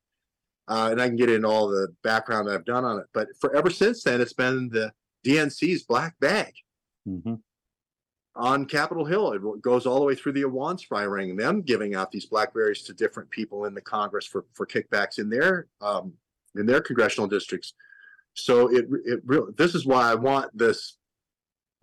[0.66, 3.04] Uh, and I can get in all the background that I've done on it.
[3.12, 4.90] But for ever since then, it's been the
[5.22, 6.54] DNC's black bag
[7.06, 7.34] mm-hmm.
[8.36, 9.32] on Capitol Hill.
[9.32, 12.82] It goes all the way through the Awan spy ring, them giving out these blackberries
[12.84, 16.14] to different people in the Congress for, for kickbacks in their um,
[16.54, 17.74] in their congressional districts.
[18.32, 20.96] So it it really this is why I want this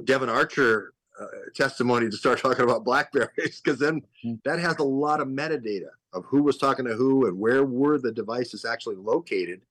[0.03, 4.33] Devon Archer uh, testimony to start talking about blackberries because then hmm.
[4.43, 7.97] that has a lot of metadata of who was talking to who and where were
[7.97, 9.61] the devices actually located.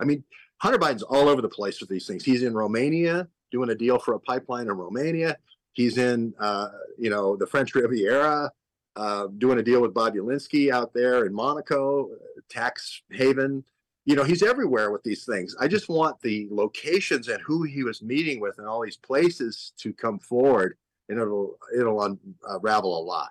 [0.00, 0.24] I mean
[0.58, 2.24] hunter biden's all over the place with these things.
[2.24, 5.36] He's in romania doing a deal for a pipeline in romania.
[5.72, 8.52] He's in uh, you know the french riviera
[8.96, 12.10] uh, doing a deal with Bobulinski out there in monaco
[12.48, 13.64] tax haven.
[14.04, 15.54] You know he's everywhere with these things.
[15.60, 19.72] I just want the locations and who he was meeting with in all these places
[19.78, 20.76] to come forward
[21.10, 23.30] and it'll it'll unravel a lot.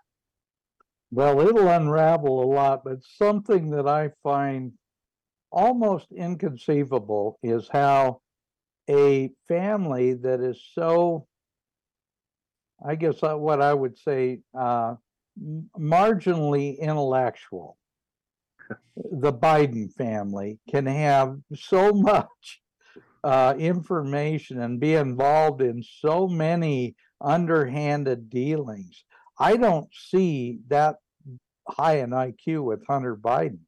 [1.12, 4.74] Well, it'll unravel a lot, but something that I find
[5.52, 8.22] almost inconceivable is how
[8.90, 11.26] a family that is so,
[12.86, 14.96] I guess uh, what I would say, uh,
[15.80, 17.78] marginally intellectual,
[18.96, 22.62] the Biden family can have so much
[23.24, 29.04] uh, information and be involved in so many underhanded dealings.
[29.38, 30.98] I don't see that
[31.68, 33.60] high an IQ with Hunter Biden.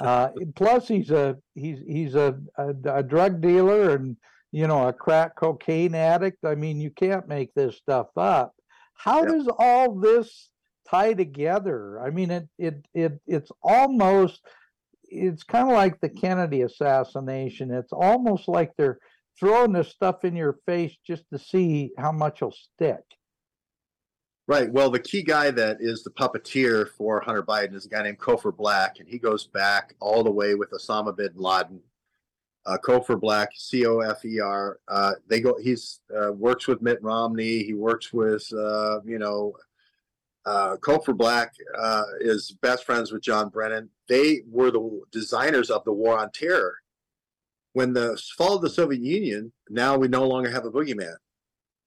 [0.00, 4.16] Uh, plus, he's a he's he's a, a, a drug dealer and
[4.50, 6.44] you know a crack cocaine addict.
[6.44, 8.54] I mean, you can't make this stuff up.
[8.94, 9.28] How yep.
[9.28, 10.50] does all this
[10.88, 12.00] tie together?
[12.00, 14.42] I mean, it it it it's almost
[15.04, 17.70] it's kind of like the Kennedy assassination.
[17.70, 18.98] It's almost like they're
[19.38, 23.02] throwing this stuff in your face just to see how much will stick.
[24.48, 24.72] Right.
[24.72, 28.20] Well, the key guy that is the puppeteer for Hunter Biden is a guy named
[28.20, 31.80] Cofer Black, and he goes back all the way with Osama bin Laden.
[32.64, 34.78] Uh, Cofer Black, C O F E R.
[34.86, 35.56] Uh, they go.
[35.60, 37.64] He's uh, works with Mitt Romney.
[37.64, 39.54] He works with uh, you know.
[40.44, 43.90] Uh, Cofer Black uh, is best friends with John Brennan.
[44.08, 46.76] They were the designers of the War on Terror
[47.76, 51.16] when the fall of the Soviet Union, now we no longer have a boogeyman.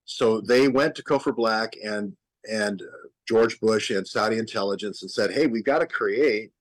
[0.06, 2.16] So they went to Cofer Black and
[2.48, 2.84] and
[3.28, 6.52] George Bush and Saudi intelligence and said, "Hey, we've got to create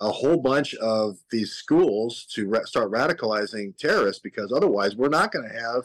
[0.00, 5.30] a whole bunch of these schools to ra- start radicalizing terrorists because otherwise we're not
[5.30, 5.84] going to have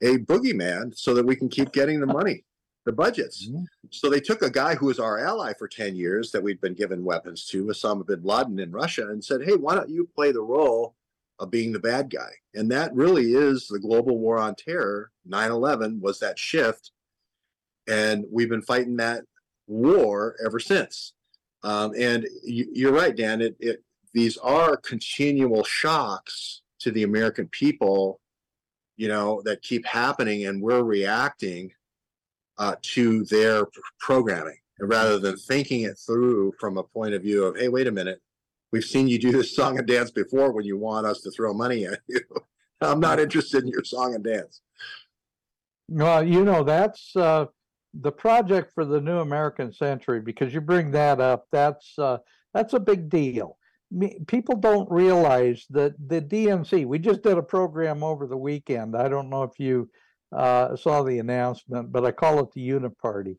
[0.00, 2.46] a boogeyman so that we can keep getting the money,
[2.86, 3.64] the budgets." Mm-hmm.
[3.90, 6.72] So they took a guy who was our ally for 10 years that we'd been
[6.82, 10.32] given weapons to, Osama bin Laden in Russia, and said, "Hey, why don't you play
[10.32, 10.94] the role
[11.40, 12.30] of being the bad guy.
[12.54, 15.10] And that really is the global war on terror.
[15.26, 16.92] 9 11 was that shift.
[17.88, 19.24] And we've been fighting that
[19.66, 21.14] war ever since.
[21.62, 23.40] Um, and you, are right, Dan.
[23.40, 23.82] It, it,
[24.12, 28.20] these are continual shocks to the American people,
[28.96, 31.70] you know, that keep happening, and we're reacting
[32.58, 33.66] uh, to their
[33.98, 37.92] programming rather than thinking it through from a point of view of, hey, wait a
[37.92, 38.20] minute,
[38.72, 41.52] we've seen you do this song and dance before when you want us to throw
[41.52, 42.20] money at you.
[42.80, 44.62] I'm not interested in your song and dance.
[45.88, 47.46] Well, you know, that's uh,
[47.94, 51.46] the project for the new American century because you bring that up.
[51.52, 52.18] That's uh,
[52.54, 53.58] that's a big deal.
[54.28, 56.86] People don't realize that the DNC.
[56.86, 58.96] We just did a program over the weekend.
[58.96, 59.90] I don't know if you
[60.34, 63.36] uh, saw the announcement, but I call it the Uniparty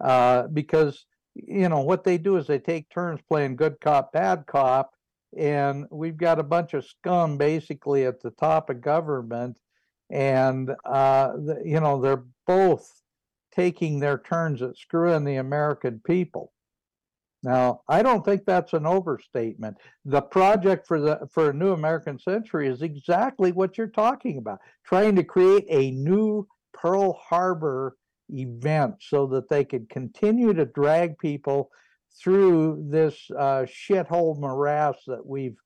[0.00, 4.44] uh, because you know what they do is they take turns playing good cop bad
[4.46, 4.92] cop
[5.36, 9.58] and we've got a bunch of scum basically at the top of government
[10.10, 13.02] and uh, the, you know they're both
[13.54, 16.52] taking their turns at screwing the american people
[17.42, 19.76] Now, I don't think that's an overstatement.
[20.04, 24.60] The project for the for a new American century is exactly what you're talking about,
[24.84, 27.96] trying to create a new Pearl Harbor
[28.30, 31.70] event so that they could continue to drag people
[32.22, 35.56] through this uh, shithole morass that we've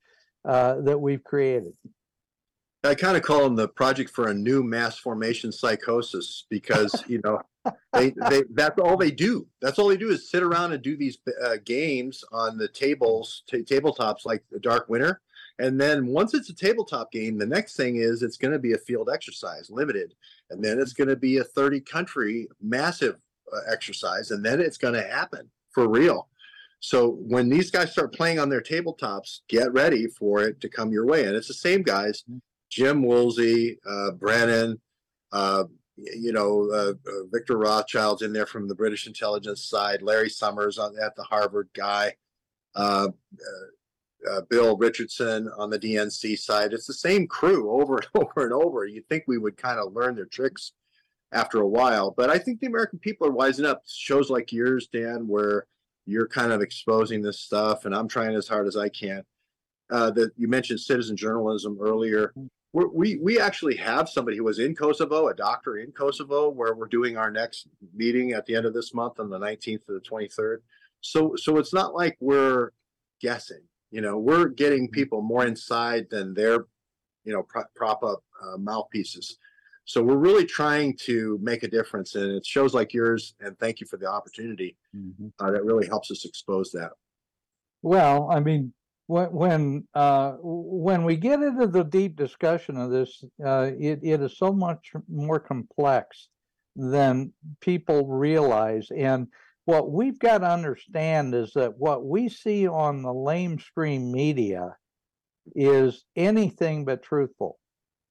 [0.45, 1.73] uh, that we've created.
[2.85, 7.21] I kind of call them the project for a new mass formation psychosis because you
[7.25, 7.41] know
[7.93, 9.47] they, they that's all they do.
[9.61, 13.43] That's all they do is sit around and do these uh, games on the tables,
[13.49, 15.21] t- tabletops like the Dark Winter.
[15.59, 18.75] And then once it's a tabletop game, the next thing is it's going to be
[18.75, 20.15] a field exercise, limited,
[20.51, 23.17] and then it's going to be a 30 country massive
[23.53, 26.29] uh, exercise, and then it's going to happen for real.
[26.81, 30.93] So when these guys start playing on their tabletops, get ready for it to come
[30.93, 31.25] your way.
[31.25, 32.25] And it's the same guys
[32.71, 34.81] Jim Woolsey, uh, Brennan,
[35.33, 35.65] uh,
[35.97, 40.79] you know, uh, uh, Victor Rothschild's in there from the British intelligence side, Larry Summers
[40.79, 42.15] on, at the Harvard guy,
[44.31, 46.73] uh, Bill Richardson on the DNC side.
[46.73, 48.87] It's the same crew over and over and over.
[48.87, 50.73] You'd think we would kind of learn their tricks
[51.33, 53.83] after a while, but I think the American people are wising up.
[53.87, 55.67] Shows like yours, Dan, where
[56.07, 59.23] you're kind of exposing this stuff, and I'm trying as hard as I can.
[59.91, 62.35] Uh, that you mentioned citizen journalism earlier.
[62.75, 66.75] We're, we we actually have somebody who was in Kosovo, a doctor in Kosovo, where
[66.75, 69.93] we're doing our next meeting at the end of this month on the 19th to
[69.93, 70.59] the 23rd.
[71.01, 72.71] So so it's not like we're
[73.21, 73.63] guessing.
[73.91, 76.67] You know, we're getting people more inside than their,
[77.25, 79.39] you know, prop, prop up uh, mouthpieces.
[79.85, 83.35] So we're really trying to make a difference, and it shows like yours.
[83.41, 84.77] And thank you for the opportunity.
[84.95, 85.29] Mm-hmm.
[85.41, 86.91] Uh, that really helps us expose that.
[87.81, 88.75] Well, I mean,
[89.07, 94.21] when when uh, when we get into the deep discussion of this, uh, it it
[94.21, 96.29] is so much more complex
[96.77, 98.91] than people realize.
[98.95, 99.29] And
[99.69, 104.75] what we've got to understand is that what we see on the lamestream media
[105.55, 107.59] is anything but truthful.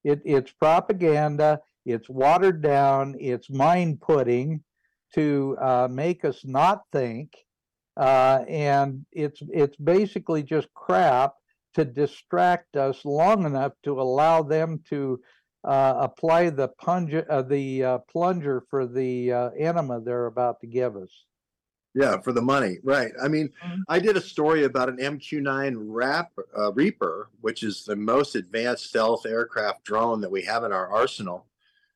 [0.04, 1.60] It it's propaganda.
[1.84, 3.16] It's watered down.
[3.20, 4.64] It's mind putting
[5.16, 7.34] to uh, make us not think
[7.98, 11.34] uh, and it's it's basically just crap
[11.74, 15.20] to distract us long enough to allow them to
[15.64, 20.68] uh, apply the plunger uh, the uh, plunger for the uh, enema they're about to
[20.68, 21.24] give us.
[21.98, 23.12] Yeah, for the money, right?
[23.20, 23.84] I mean, Mhm.
[23.88, 28.86] I did a story about an MQ-9 Rap, uh, Reaper, which is the most advanced
[28.86, 31.48] stealth aircraft drone that we have in our arsenal,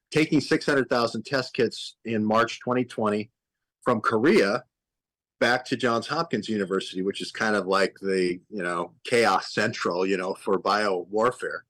[0.09, 3.29] taking 600,000 test kits in March 2020
[3.83, 4.63] from Korea
[5.39, 10.03] back to Johns Hopkins University, which is kind of like the you know chaos central,
[10.03, 11.65] you know, for bio warfare.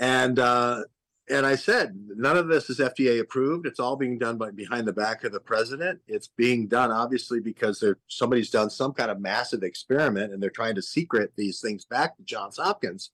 [0.00, 0.84] And uh,
[1.30, 3.66] and I said none of this is FDA approved.
[3.66, 6.00] It's all being done by behind the back of the president.
[6.08, 10.74] It's being done obviously because somebody's done some kind of massive experiment and they're trying
[10.74, 13.10] to secret these things back to Johns Hopkins.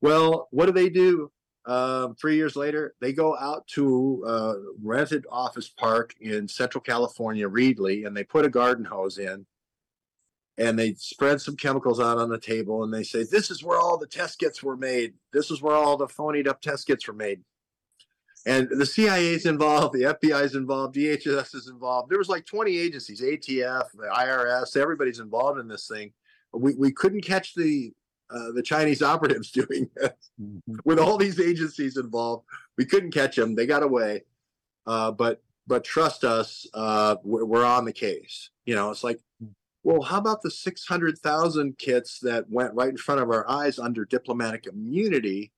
[0.00, 1.30] Well, what do they do?
[1.66, 7.48] Um, three years later, they go out to a rented office park in Central California,
[7.48, 9.46] Reedley, and they put a garden hose in
[10.58, 13.78] and they spread some chemicals out on the table and they say, This is where
[13.78, 15.14] all the test kits were made.
[15.32, 17.40] This is where all the phonied up test kits were made.
[18.46, 22.10] And the CIA is involved, the FBI is involved, DHS is involved.
[22.10, 26.12] There was like 20 agencies, ATF, the IRS, everybody's involved in this thing.
[26.52, 27.92] We, we couldn't catch the
[28.30, 30.12] uh, the Chinese operatives doing this
[30.84, 32.44] with all these agencies involved.
[32.76, 34.24] We couldn't catch them; they got away.
[34.86, 38.50] Uh, but but trust us, uh, we're, we're on the case.
[38.66, 39.20] You know, it's like,
[39.84, 43.48] well, how about the six hundred thousand kits that went right in front of our
[43.48, 45.52] eyes under diplomatic immunity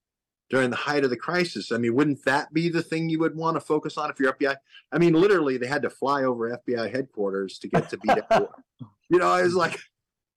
[0.50, 1.70] during the height of the crisis?
[1.70, 4.32] I mean, wouldn't that be the thing you would want to focus on if you're
[4.32, 4.56] FBI?
[4.92, 8.48] I mean, literally, they had to fly over FBI headquarters to get to BW.
[9.08, 9.78] you know, I was like,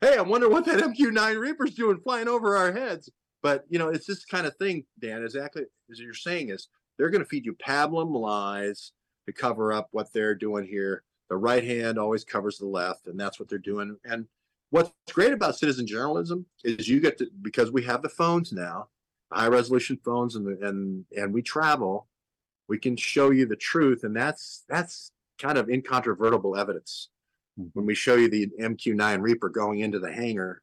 [0.02, 3.10] hey, I wonder what that MQ9 Reaper's doing flying over our heads.
[3.42, 5.24] But you know, it's this kind of thing, Dan.
[5.24, 6.68] Exactly as you're saying is
[6.98, 8.92] they're going to feed you pablum lies
[9.26, 11.04] to cover up what they're doing here.
[11.30, 13.98] The right hand always covers the left, and that's what they're doing.
[14.04, 14.26] And
[14.72, 18.88] what's great about citizen journalism is you get to because we have the phones now,
[19.32, 22.08] high resolution phones, and the, and and we travel.
[22.68, 27.10] We can show you the truth, and that's that's kind of incontrovertible evidence
[27.74, 30.62] when we show you the MQ9 Reaper going into the hangar,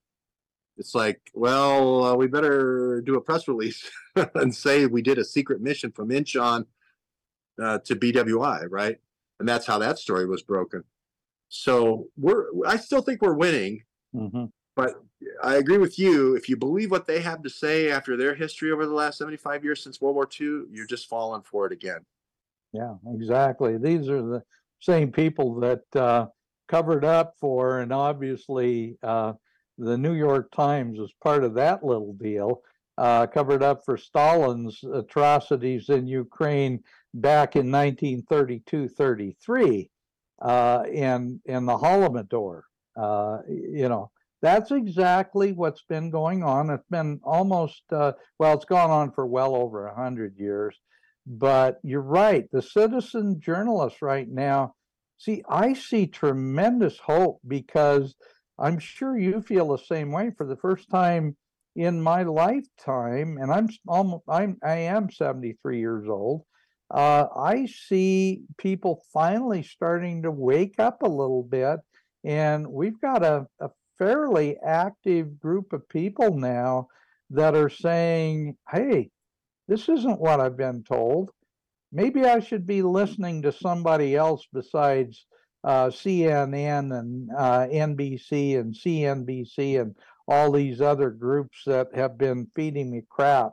[0.76, 3.88] it's like, well, uh, we better do a press release
[4.34, 6.66] and say we did a secret mission from Incheon
[7.62, 8.98] uh, to BWI, right?
[9.39, 10.84] And that's how that story was broken.
[11.49, 13.84] So we're, I still think we're winning,
[14.14, 14.51] Mhm.
[14.74, 14.95] but
[15.43, 16.34] I agree with you.
[16.34, 19.64] If you believe what they have to say after their history over the last 75
[19.64, 22.05] years since World War II, you're just falling for it again.
[22.72, 23.78] Yeah, exactly.
[23.78, 24.43] These are the
[24.80, 26.26] same people that uh,
[26.68, 29.34] covered up for, and obviously uh,
[29.78, 32.62] the New York Times was part of that little deal,
[32.99, 36.82] uh, covered up for Stalin's atrocities in Ukraine
[37.20, 39.88] back in 1932-33
[40.42, 42.62] uh, in in the Holodomor.
[42.96, 44.10] Uh, you know,
[44.42, 46.70] that's exactly what's been going on.
[46.70, 50.78] It's been almost uh, well, it's gone on for well over a hundred years.
[51.26, 52.48] But you're right.
[52.52, 54.74] The citizen journalists right now,
[55.18, 58.14] see, I see tremendous hope because
[58.58, 60.30] I'm sure you feel the same way.
[60.36, 61.36] For the first time
[61.74, 66.42] in my lifetime, and I'm almost I'm I am 73 years old.
[66.91, 71.80] Uh, I see people finally starting to wake up a little bit,
[72.24, 76.89] and we've got a, a fairly active group of people now
[77.30, 79.11] that are saying, "Hey,
[79.68, 81.30] this isn't what I've been told.
[81.93, 85.26] Maybe I should be listening to somebody else besides
[85.64, 89.97] uh, CNN and uh, NBC and CNBC and
[90.28, 93.53] all these other groups that have been feeding me crap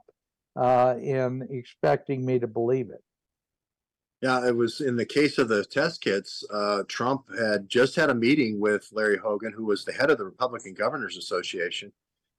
[0.55, 3.03] uh, and expecting me to believe it.
[4.23, 6.45] Yeah, it was in the case of the test kits.
[6.49, 10.17] Uh, Trump had just had a meeting with Larry Hogan, who was the head of
[10.17, 11.91] the Republican Governors Association.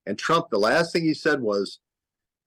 [0.06, 1.80] And Trump, the last thing he said was,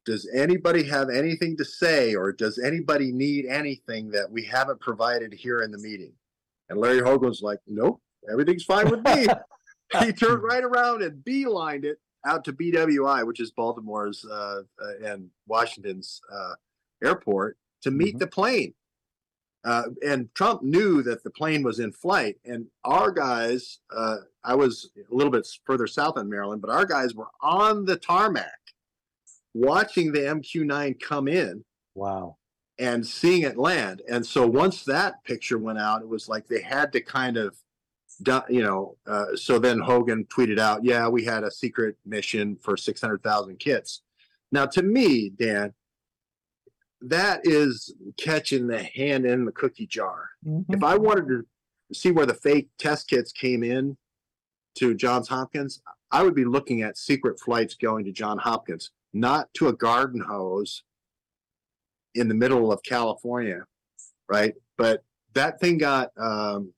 [0.07, 5.31] Does anybody have anything to say, or does anybody need anything that we haven't provided
[5.33, 6.13] here in the meeting?
[6.69, 9.27] And Larry Hogan was like, Nope, everything's fine with me.
[10.03, 15.05] he turned right around and beelined it out to BWI, which is Baltimore's uh, uh,
[15.11, 16.53] and Washington's uh,
[17.03, 18.19] airport, to meet Mhm.
[18.19, 18.73] the plane.
[19.67, 24.55] Uh, and Trump knew that the plane was in flight, and our guys, uh, I
[24.55, 28.59] was a little bit further south in Maryland, but our guys were on the tarmac
[29.53, 31.65] watching the MQ 9 come in
[31.95, 32.37] Wow.
[32.79, 34.01] and seeing it land.
[34.09, 37.57] And so once that picture went out, it was like they had to kind of,
[38.49, 38.95] you know.
[39.05, 43.21] Uh, so then Hogan tweeted out, "Yeah, we had a secret mission for six hundred
[43.21, 44.01] thousand kits."
[44.51, 45.73] Now, to me, Dan,
[47.01, 50.29] that is catching the hand in the cookie jar.
[50.45, 50.65] Mhm.
[50.69, 51.47] If I wanted to
[51.93, 53.97] see where the fake test kits came in
[54.75, 55.81] to Johns Hopkins,
[56.11, 60.21] I would be looking at secret flights going to Johns Hopkins, not to a garden
[60.21, 60.83] hose
[62.15, 63.65] in the middle of California,
[64.27, 64.55] right?
[64.77, 66.73] But that thing got, um,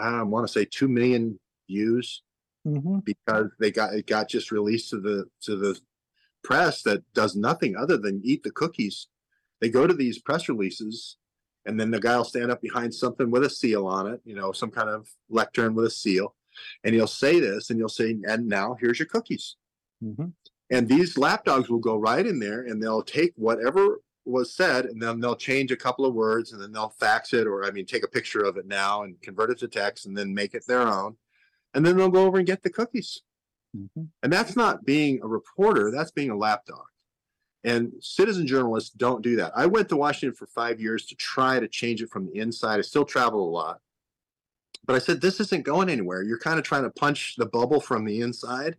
[0.00, 1.38] I want to say, two million
[1.68, 2.22] views
[2.66, 3.04] Mhm.
[3.04, 5.78] because they got it got just released to the to the
[6.42, 9.08] press that does nothing other than eat the cookies.
[9.60, 11.16] They go to these press releases,
[11.66, 14.34] and then the guy will stand up behind something with a seal on it, you
[14.34, 16.34] know, some kind of lectern with a seal,
[16.84, 19.56] and he'll say this, and he'll say, "And now here's your cookies."
[20.02, 20.32] Mhm.
[20.70, 25.02] And these lapdogs will go right in there, and they'll take whatever was said, and
[25.02, 27.86] then they'll change a couple of words, and then they'll fax it, or I mean,
[27.86, 30.66] take a picture of it now and convert it to text, and then make it
[30.66, 31.16] their own,
[31.74, 33.22] and then they'll go over and get the cookies.
[33.76, 34.08] Mhm.
[34.22, 36.86] And that's not being a reporter, that's being a lapdog.
[37.62, 39.52] And citizen journalists don't do that.
[39.54, 42.78] I went to Washington for five years to try to change it from the inside.
[42.78, 43.80] I still travel a lot.
[44.86, 46.22] But I said, this isn't going anywhere.
[46.22, 48.76] You're kind of trying to punch the bubble from the inside.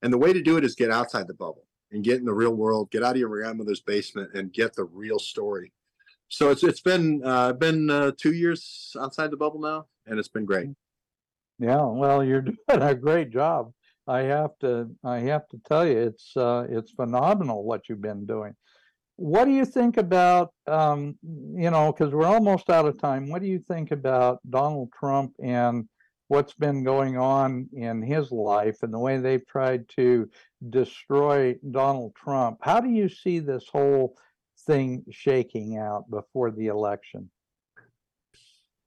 [0.00, 2.32] And the way to do it is get outside the bubble and get in the
[2.32, 5.72] real world, get out of your grandmother's basement and get the real story.
[6.28, 10.28] So it's it's been uh, been uh, two years outside the bubble now, and it's
[10.28, 10.68] been great.
[11.58, 13.72] Yeah, well, you're doing a great job.
[14.08, 18.26] I have to I have to tell you, it's uh, it's phenomenal what you've been
[18.26, 18.54] doing.
[19.16, 23.28] What do you think about um, you know, because we're almost out of time.
[23.28, 25.88] What do you think about Donald Trump and
[26.28, 30.30] what's been going on in his life and the way they've tried to
[30.70, 32.58] destroy Donald Trump?
[32.62, 34.16] How do you see this whole
[34.66, 37.30] thing shaking out before the election?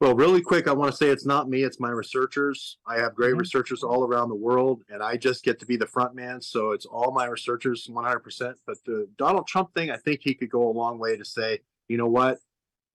[0.01, 2.79] Well, really quick, I want to say it's not me, it's my researchers.
[2.87, 3.41] I have great Mhm.
[3.41, 6.41] researchers all around the world, and I just get to be the front man.
[6.41, 8.59] So it's all my researchers 100%.
[8.65, 11.59] But the Donald Trump thing, I think he could go a long way to say,
[11.87, 12.41] you know what?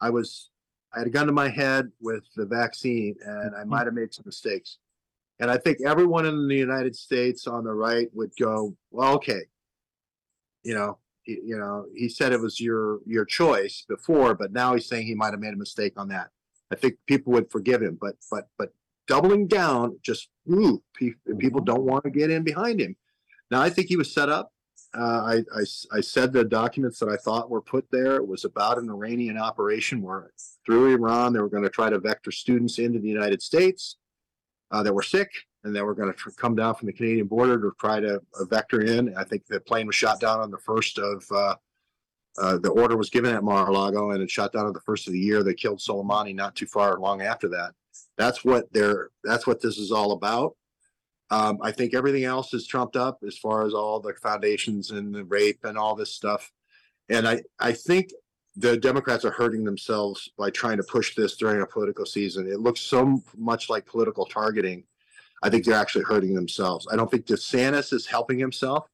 [0.01, 0.51] I was,
[0.93, 4.13] I had a gun to my head with the vaccine, and I might have made
[4.13, 4.79] some mistakes.
[5.39, 9.43] And I think everyone in the United States on the right would go, well, okay.
[10.65, 14.87] You know, you know, he said it was your your choice before, but now he's
[14.87, 16.33] saying he might have made a mistake on that.
[16.71, 18.73] I think people would forgive him, but but but
[19.07, 22.97] doubling down, just ooh, pe- people don't want to get in behind him.
[23.51, 24.53] Now I think he was set up.
[24.97, 28.17] Uh, I, I I said the documents that I thought were put there.
[28.17, 30.31] It was about an Iranian operation where
[30.65, 33.97] through Iran they were going to try to vector students into the United States
[34.71, 35.31] uh, that were sick
[35.65, 38.17] and that were going to tr- come down from the Canadian border to try to
[38.17, 39.15] uh, vector in.
[39.17, 41.25] I think the plane was shot down on the first of
[42.39, 45.13] uh, the order was given at Mar-a-Lago and it shot down on the first of
[45.13, 45.43] the year.
[45.43, 47.73] They killed Soleimani not too far long after that.
[48.19, 49.11] That's what they're.
[49.25, 50.57] That's what this is all about.
[51.31, 55.15] Um, I think everything else is trumped up as far as all the foundations and
[55.15, 56.53] the rape and all this stuff.
[57.09, 58.11] And I, I think
[58.55, 62.47] the Democrats are hurting themselves by trying to push this during a political season.
[62.47, 64.85] It looks so much like political targeting.
[65.43, 66.87] I think they're actually hurting themselves.
[66.91, 68.89] I don't think DeSantis is helping himself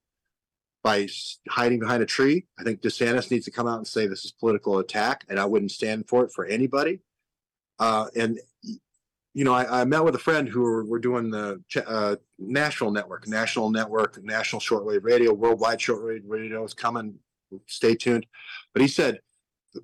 [0.83, 1.09] by
[1.49, 2.47] hiding behind a tree.
[2.59, 5.45] I think DeSantis needs to come out and say this is political attack, and I
[5.45, 7.01] wouldn't stand for it for anybody.
[7.78, 8.39] Uh, and
[9.35, 12.91] you know, I, I met with a friend who were, were doing the uh, national
[12.91, 17.14] network, national network, national shortwave radio, worldwide shortwave radio is coming.
[17.66, 18.26] Stay tuned.
[18.74, 19.20] But he said,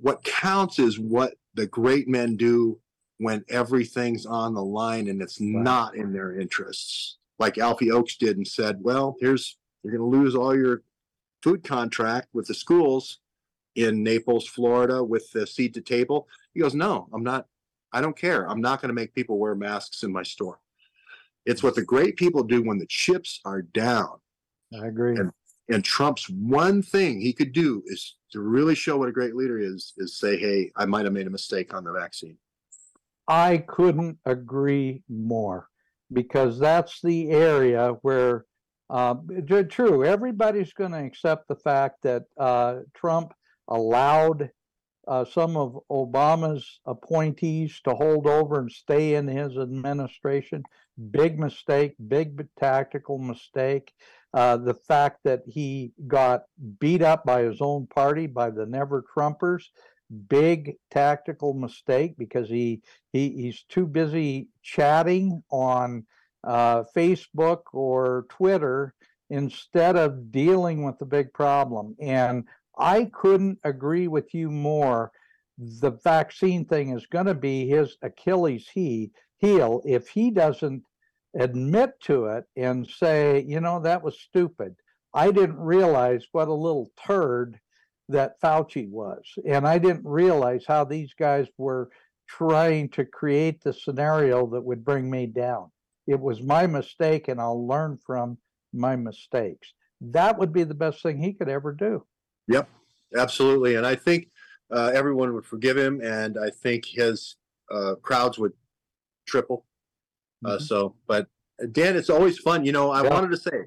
[0.00, 2.78] what counts is what the great men do
[3.18, 7.16] when everything's on the line and it's not in their interests.
[7.38, 10.82] Like Alfie Oakes did and said, well, here's, you're going to lose all your
[11.42, 13.18] food contract with the schools
[13.74, 16.28] in Naples, Florida with the seed to table.
[16.54, 17.46] He goes, no, I'm not,
[17.92, 18.48] I don't care.
[18.48, 20.58] I'm not going to make people wear masks in my store.
[21.46, 24.18] It's what the great people do when the chips are down.
[24.80, 25.16] I agree.
[25.16, 25.32] And-
[25.70, 29.58] And Trump's one thing he could do is to really show what a great leader
[29.58, 32.38] is, is say, hey, I might have made a mistake on the vaccine.
[33.28, 35.68] I couldn't agree more
[36.10, 38.46] because that's the area where,
[38.90, 39.14] uh,
[39.68, 43.34] true, everybody's going to accept the fact that uh, Trump
[43.68, 44.50] allowed
[45.06, 50.62] uh, some of Obama's appointees to hold over and stay in his administration.
[51.10, 53.92] Big mistake, big tactical mistake.
[54.34, 56.42] Uh, the fact that he got
[56.78, 59.64] beat up by his own party, by the Never Trumpers,
[60.28, 62.80] big tactical mistake because he
[63.12, 66.06] he he's too busy chatting on
[66.44, 68.94] uh, Facebook or Twitter
[69.30, 71.96] instead of dealing with the big problem.
[72.00, 72.44] And
[72.78, 75.12] I couldn't agree with you more.
[75.58, 80.82] The vaccine thing is going to be his Achilles he, heel if he doesn't
[81.38, 84.74] admit to it and say, you know, that was stupid.
[85.14, 87.58] I didn't realize what a little turd
[88.08, 89.22] that Fauci was.
[89.46, 91.90] And I didn't realize how these guys were
[92.26, 95.70] trying to create the scenario that would bring me down.
[96.08, 98.38] It was my mistake, and I'll learn from
[98.72, 99.74] my mistakes.
[100.00, 102.04] That would be the best thing he could ever do.
[102.48, 102.66] Yep,
[103.16, 103.74] absolutely.
[103.74, 104.30] And I think
[104.70, 106.00] uh, everyone would forgive him.
[106.02, 107.36] And I think his
[107.70, 108.52] uh, crowds would
[109.26, 109.66] triple.
[110.44, 110.62] Uh, Mhm.
[110.62, 111.26] so, but
[111.62, 112.64] uh, Dan, it's always fun.
[112.64, 113.10] You know, I Yeah.
[113.10, 113.66] wanted to say,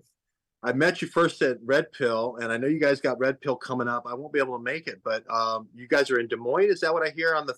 [0.63, 3.55] I met you first at Red Pill, and I know you guys got Red Pill
[3.55, 4.03] coming up.
[4.07, 6.69] I won't be able to make it, but um, you guys are in Des Moines.
[6.69, 7.55] Is that what I hear on the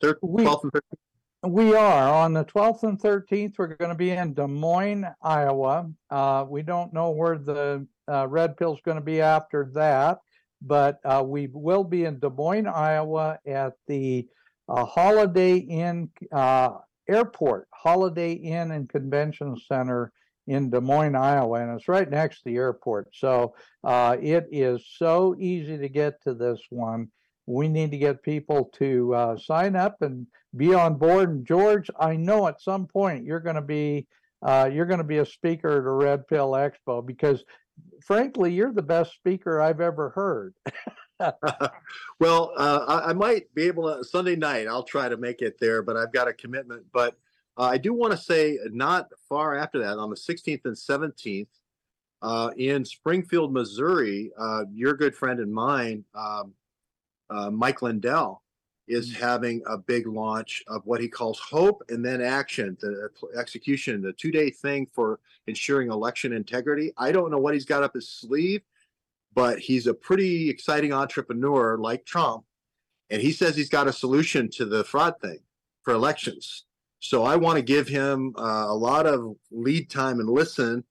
[0.00, 0.98] third, 12th and 13th?
[1.42, 3.54] We are on the 12th and 13th.
[3.56, 5.90] We're going to be in Des Moines, Iowa.
[6.10, 10.18] Uh, we don't know where the uh, Red is going to be after that,
[10.60, 14.28] but uh, we will be in Des Moines, Iowa at the
[14.68, 16.72] uh, Holiday Inn uh,
[17.08, 20.12] Airport, Holiday Inn and Convention Center
[20.46, 23.08] in Des Moines, Iowa, and it's right next to the airport.
[23.14, 27.08] So uh, it is so easy to get to this one.
[27.46, 30.26] We need to get people to uh, sign up and
[30.56, 31.30] be on board.
[31.30, 34.06] And George, I know at some point you're going to be
[34.42, 37.44] uh, you're going to be a speaker at a Red Pill Expo because,
[38.02, 40.54] frankly, you're the best speaker I've ever heard.
[42.18, 44.66] well, uh, I, I might be able to Sunday night.
[44.66, 46.86] I'll try to make it there, but I've got a commitment.
[46.92, 47.18] But
[47.58, 51.48] uh, I do want to say, not far after that, on the 16th and 17th,
[52.22, 56.54] uh, in Springfield, Missouri, uh, your good friend and mine, um,
[57.30, 58.42] uh, Mike Lindell,
[58.88, 63.08] is having a big launch of what he calls Hope and then Action, the
[63.38, 66.92] execution, the two day thing for ensuring election integrity.
[66.96, 68.62] I don't know what he's got up his sleeve
[69.34, 72.44] but he's a pretty exciting entrepreneur like Trump.
[73.10, 75.40] And he says he's got a solution to the fraud thing
[75.82, 76.64] for elections.
[77.00, 80.84] So I want to give him uh, a lot of lead time and listen.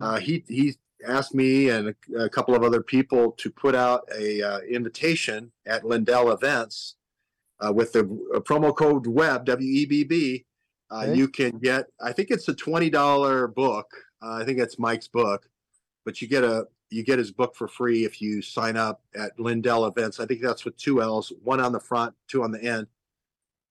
[0.00, 0.76] Uh, he he
[1.06, 5.52] asked me and a, a couple of other people to put out a uh, invitation
[5.66, 6.96] at Lindell Events
[7.60, 8.00] uh, with the
[8.34, 10.44] uh, promo code Web W E B B.
[10.90, 11.14] Uh, Okay.
[11.14, 13.90] You can get I think it's a twenty dollar book.
[14.22, 15.48] Uh, I think it's Mike's book,
[16.04, 19.38] but you get a you get his book for free if you sign up at
[19.38, 20.20] Lindell Events.
[20.20, 22.86] I think that's with two L's, one on the front, two on the end.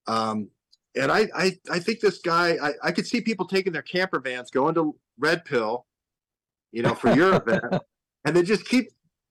[0.08, 0.50] Um,
[0.96, 4.20] and I, I, I think this guy, I, I could see people taking their camper
[4.20, 5.86] vans, going to Red Pill,
[6.74, 7.64] you know, for your event,
[8.26, 8.90] and then just keep,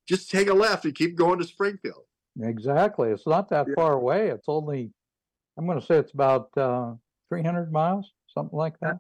[0.09, 2.05] just take a left and keep going to Springfield.
[2.40, 3.11] Exactly.
[3.11, 3.74] It's not that Yeah.
[3.74, 4.28] far away.
[4.28, 4.90] It's only,
[5.59, 6.95] I'm going to say it's about uh,
[7.28, 8.99] 300 miles, something like that.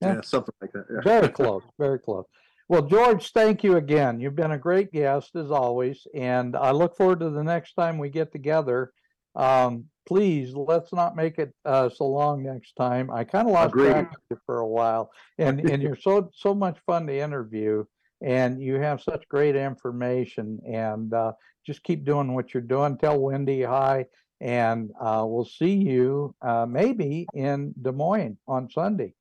[0.00, 0.14] Yeah.
[0.14, 0.86] Yeah, something like that.
[0.90, 1.00] Yeah.
[1.02, 2.24] Very close, very close.
[2.68, 4.20] Well, George, thank you again.
[4.20, 7.98] You've been a great guest as always, and I look forward to the next time
[7.98, 8.92] we get together.
[9.34, 13.10] Um, please let's not make it uh, so long next time.
[13.10, 13.90] I kind of lost Agreed.
[13.90, 17.84] track of you for a while, and and you're so so much fun to interview,
[18.22, 21.32] and you have such great information, and uh,
[21.66, 22.98] just keep doing what you're doing.
[22.98, 24.06] Tell Wendy hi,
[24.40, 29.14] and uh, we'll see you uh, maybe in Des Moines on Sunday.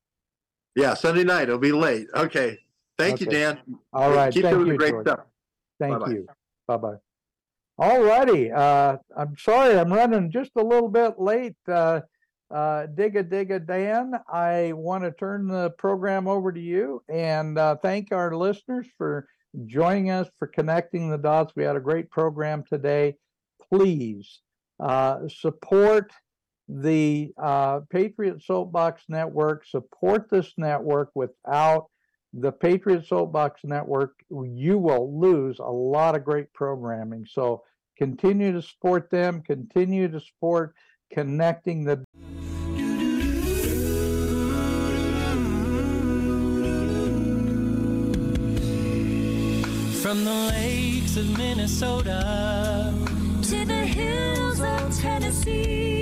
[0.76, 1.44] Yeah, Sunday night.
[1.44, 2.08] It'll be late.
[2.16, 2.60] Okay.
[2.98, 3.60] Thank you, Dan.
[3.92, 5.08] All right, Keep thank doing the great George.
[5.08, 5.20] stuff.
[5.80, 6.12] Thank Bye-bye.
[6.12, 6.28] you.
[6.68, 7.13] Bye bye.
[7.80, 8.52] All righty.
[8.52, 11.56] Uh, I'm sorry I'm running just a little bit late.
[11.68, 12.02] Uh,
[12.52, 17.78] uh, Digga Digga Dan, I want to turn the program over to you and uh,
[17.82, 19.28] thank our listeners for
[19.66, 21.54] joining us for connecting the dots.
[21.56, 23.16] We had a great program today.
[23.72, 24.42] Please
[24.80, 26.12] uh, support
[26.68, 31.10] the uh, Patriot Soapbox Network, support this network.
[31.16, 31.88] Without
[32.34, 37.26] the Patriot Soapbox Network, you will lose a lot of great programming.
[37.30, 37.64] So
[37.98, 40.74] continue to support them, continue to support
[41.12, 42.04] connecting the
[50.02, 52.94] From the lakes of Minnesota
[53.44, 55.93] To the hills of Tennessee.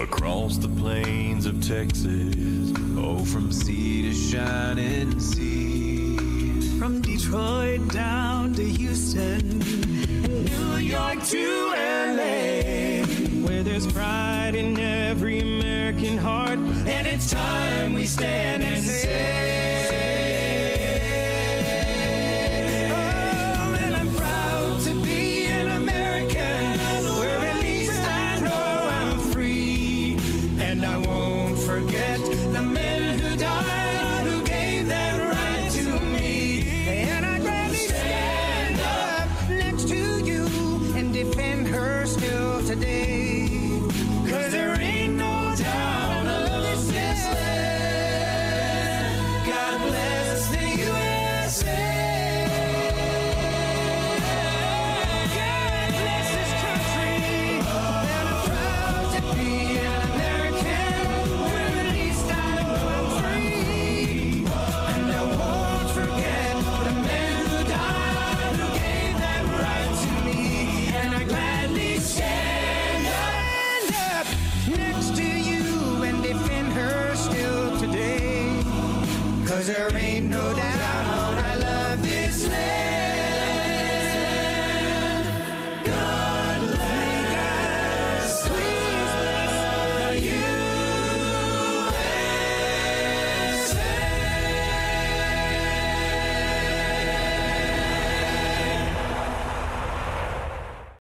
[0.00, 6.78] Across the plains of Texas, oh, from sea to shining sea.
[6.78, 13.06] From Detroit down to Houston and New York to LA.
[13.46, 19.55] Where there's pride in every American heart And it's time we stand and say.